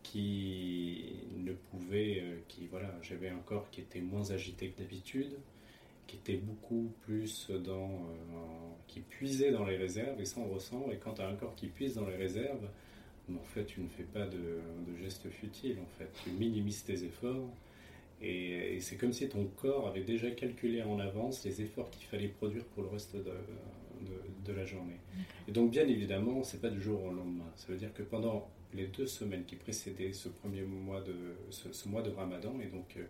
qui 0.06 1.16
ne 1.38 1.54
pouvait, 1.54 2.22
euh, 2.22 2.38
qui 2.48 2.68
voilà, 2.68 2.94
j'avais 3.02 3.30
un 3.30 3.40
corps 3.40 3.70
qui 3.72 3.82
était 3.82 4.02
moins 4.02 4.30
agité 4.32 4.70
que 4.70 4.80
d'habitude, 4.80 5.36
qui 6.08 6.18
était 6.18 6.38
beaucoup 6.38 6.92
plus 7.02 7.50
dans, 7.50 7.90
euh, 7.90 8.72
qui 8.88 9.00
puisait 9.00 9.52
dans 9.52 9.66
les 9.66 9.78
réserves 9.78 10.20
et 10.20 10.26
ça 10.26 10.40
on 10.40 10.54
ressent. 10.54 10.90
Et 10.92 10.98
quand 10.98 11.14
tu 11.14 11.22
as 11.22 11.28
un 11.28 11.36
corps 11.36 11.56
qui 11.56 11.68
puise 11.68 11.96
dans 11.96 12.08
les 12.08 12.16
réserves, 12.16 12.68
en 13.30 13.44
fait 13.44 13.66
tu 13.66 13.82
ne 13.82 13.88
fais 13.88 14.04
pas 14.04 14.26
de, 14.26 14.60
gestes 15.02 15.30
futiles 15.30 15.78
en 15.82 15.98
fait, 15.98 16.10
tu 16.24 16.32
minimises 16.32 16.84
tes 16.84 17.04
efforts. 17.04 17.50
Et, 18.22 18.80
c'est 18.80 18.96
comme 18.96 19.12
si 19.12 19.28
ton 19.28 19.46
corps 19.58 19.88
avait 19.88 20.04
déjà 20.04 20.32
calculé 20.32 20.82
en 20.82 21.00
avance 21.00 21.44
les 21.44 21.62
efforts 21.62 21.90
qu'il 21.90 22.06
fallait 22.08 22.30
produire 22.30 22.64
pour 22.66 22.84
le 22.84 22.90
reste 22.90 23.16
de, 23.16 23.34
de, 24.46 24.54
la 24.54 24.66
journée. 24.66 25.00
Et 25.48 25.52
donc, 25.52 25.72
bien 25.72 25.88
évidemment, 25.88 26.44
c'est 26.44 26.62
pas 26.62 26.70
du 26.70 26.82
jour 26.82 27.04
au 27.04 27.12
lendemain. 27.12 27.52
Ça 27.56 27.68
veut 27.68 27.78
dire 27.78 27.94
que 27.94 28.04
pendant 28.04 28.48
les 28.74 28.88
deux 28.88 29.08
semaines 29.08 29.46
qui 29.46 29.56
précédaient 29.56 30.14
ce 30.14 30.30
premier 30.30 30.62
mois 30.62 31.02
de, 31.02 31.16
ce, 31.50 31.88
mois 31.88 32.02
de 32.02 32.10
Ramadan, 32.10 32.54
et 32.62 32.68
donc 32.68 32.96
euh, 32.98 33.06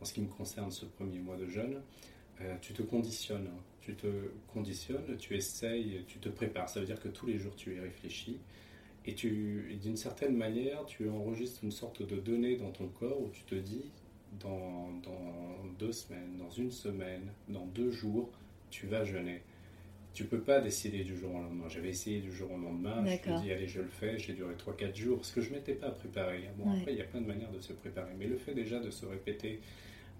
en 0.00 0.04
ce 0.04 0.12
qui 0.12 0.20
me 0.20 0.28
concerne 0.28 0.70
ce 0.70 0.84
premier 0.84 1.18
mois 1.18 1.36
de 1.36 1.46
jeûne, 1.46 1.80
tu 2.60 2.72
te 2.72 2.82
conditionnes. 2.82 3.46
Hein. 3.46 3.62
Tu 3.80 3.94
te 3.94 4.06
conditionnes, 4.52 5.16
tu 5.16 5.36
essayes, 5.36 6.04
tu 6.08 6.18
te 6.18 6.28
prépares. 6.28 6.68
Ça 6.68 6.80
veut 6.80 6.86
dire 6.86 7.00
que 7.00 7.08
tous 7.08 7.26
les 7.26 7.38
jours 7.38 7.54
tu 7.56 7.76
y 7.76 7.80
réfléchis. 7.80 8.38
Et, 9.04 9.14
tu, 9.14 9.78
d'une 9.80 9.96
certaine 9.96 10.36
manière, 10.36 10.84
tu 10.86 11.08
enregistres 11.08 11.62
une 11.62 11.70
sorte 11.70 12.02
de 12.02 12.16
données 12.16 12.56
dans 12.56 12.72
ton 12.72 12.88
corps 12.88 13.20
où 13.20 13.28
tu 13.28 13.44
te 13.44 13.54
dis, 13.54 13.92
dans, 14.40 14.90
dans 15.04 15.64
deux 15.78 15.92
semaines, 15.92 16.36
dans 16.38 16.50
une 16.50 16.72
semaine, 16.72 17.30
dans 17.48 17.66
deux 17.66 17.92
jours, 17.92 18.30
tu 18.70 18.88
vas 18.88 19.04
jeûner 19.04 19.42
tu 20.16 20.24
peux 20.24 20.40
pas 20.40 20.62
décider 20.62 21.04
du 21.04 21.14
jour 21.14 21.34
au 21.34 21.42
lendemain. 21.42 21.68
J'avais 21.68 21.90
essayé 21.90 22.20
du 22.20 22.32
jour 22.32 22.50
au 22.50 22.56
lendemain, 22.56 23.04
je 23.04 23.30
me 23.30 23.42
dis 23.42 23.52
allez 23.52 23.68
je 23.68 23.82
le 23.82 23.88
fais, 23.88 24.18
j'ai 24.18 24.32
duré 24.32 24.54
3-4 24.54 24.96
jours, 24.96 25.18
parce 25.18 25.30
que 25.30 25.42
je 25.42 25.52
m'étais 25.52 25.74
pas 25.74 25.90
préparé. 25.90 26.48
Bon 26.56 26.70
après 26.70 26.92
il 26.92 26.98
y 26.98 27.02
a 27.02 27.04
plein 27.04 27.20
de 27.20 27.26
manières 27.26 27.52
de 27.52 27.60
se 27.60 27.74
préparer, 27.74 28.12
mais 28.18 28.26
le 28.26 28.38
fait 28.38 28.54
déjà 28.54 28.80
de 28.80 28.90
se 28.90 29.04
répéter, 29.04 29.60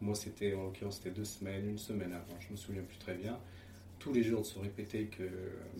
moi 0.00 0.14
c'était 0.14 0.54
en 0.54 0.64
l'occurrence 0.64 0.98
c'était 0.98 1.14
deux 1.14 1.24
semaines, 1.24 1.68
une 1.68 1.78
semaine 1.78 2.12
avant, 2.12 2.40
je 2.40 2.52
me 2.52 2.56
souviens 2.56 2.82
plus 2.82 2.98
très 2.98 3.14
bien, 3.14 3.38
tous 3.98 4.12
les 4.12 4.22
jours 4.22 4.40
de 4.40 4.46
se 4.46 4.58
répéter 4.58 5.06
que 5.06 5.28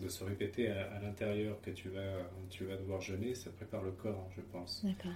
de 0.01 0.09
se 0.09 0.23
répéter 0.23 0.69
à, 0.69 0.99
l'intérieur 1.01 1.59
que 1.61 1.71
tu 1.71 1.89
vas 1.89 2.29
tu 2.49 2.65
vas 2.65 2.77
devoir 2.77 3.01
jeûner, 3.01 3.35
ça 3.35 3.49
prépare 3.51 3.83
le 3.83 3.91
corps, 3.91 4.29
je 4.35 4.41
pense. 4.51 4.83
D'accord. 4.83 5.13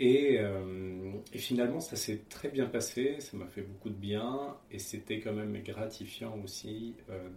Euh, 0.00 1.12
et, 1.32 1.38
finalement, 1.38 1.80
ça 1.80 1.96
s'est 1.96 2.20
très 2.28 2.48
bien 2.48 2.66
passé, 2.66 3.16
ça 3.20 3.36
m'a 3.36 3.46
fait 3.46 3.62
beaucoup 3.62 3.88
de 3.88 3.94
bien, 3.94 4.56
et 4.70 4.78
c'était 4.78 5.20
quand 5.20 5.32
même 5.32 5.56
gratifiant 5.62 6.38
aussi 6.44 6.94
euh, 7.10 7.28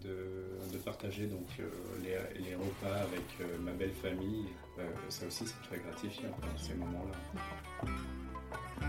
de, 0.71 0.77
partager 0.79 1.27
donc, 1.27 1.47
euh, 1.59 1.69
les, 2.03 2.55
repas 2.55 2.95
avec 2.95 3.61
ma 3.61 3.71
belle 3.71 3.91
famille. 3.91 4.45
ça 5.09 5.27
aussi, 5.27 5.45
c'est 5.45 5.69
très 5.69 5.79
gratifiant 5.79 6.35
ces 6.57 6.73
moments-là. 6.75 8.88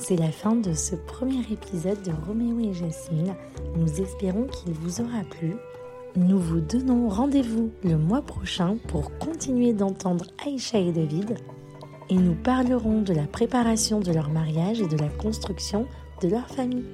C'est 0.00 0.16
la 0.16 0.32
fin 0.32 0.56
de 0.56 0.72
ce 0.72 0.96
premier 0.96 1.42
épisode 1.52 2.02
de 2.02 2.10
Roméo 2.26 2.58
et 2.58 2.72
Jasmine. 2.72 3.34
Nous 3.76 4.00
espérons 4.00 4.46
qu'il 4.46 4.72
vous 4.72 5.00
aura 5.00 5.22
plu 5.30 5.54
nous 6.16 6.40
vous 6.40 6.60
donnons 6.60 7.08
rendez-vous 7.08 7.70
le 7.84 7.96
mois 7.96 8.22
prochain 8.22 8.76
pour 8.88 9.16
continuer 9.18 9.72
d'entendre 9.72 10.24
Aïcha 10.44 10.78
et 10.78 10.90
David 10.90 11.36
et 12.08 12.16
nous 12.16 12.34
parlerons 12.34 13.02
de 13.02 13.14
la 13.14 13.28
préparation 13.28 14.00
de 14.00 14.12
leur 14.12 14.28
mariage 14.28 14.80
et 14.80 14.88
de 14.88 14.96
la 14.96 15.08
construction 15.08 15.86
de 16.20 16.28
leur 16.28 16.48
famille. 16.48 16.84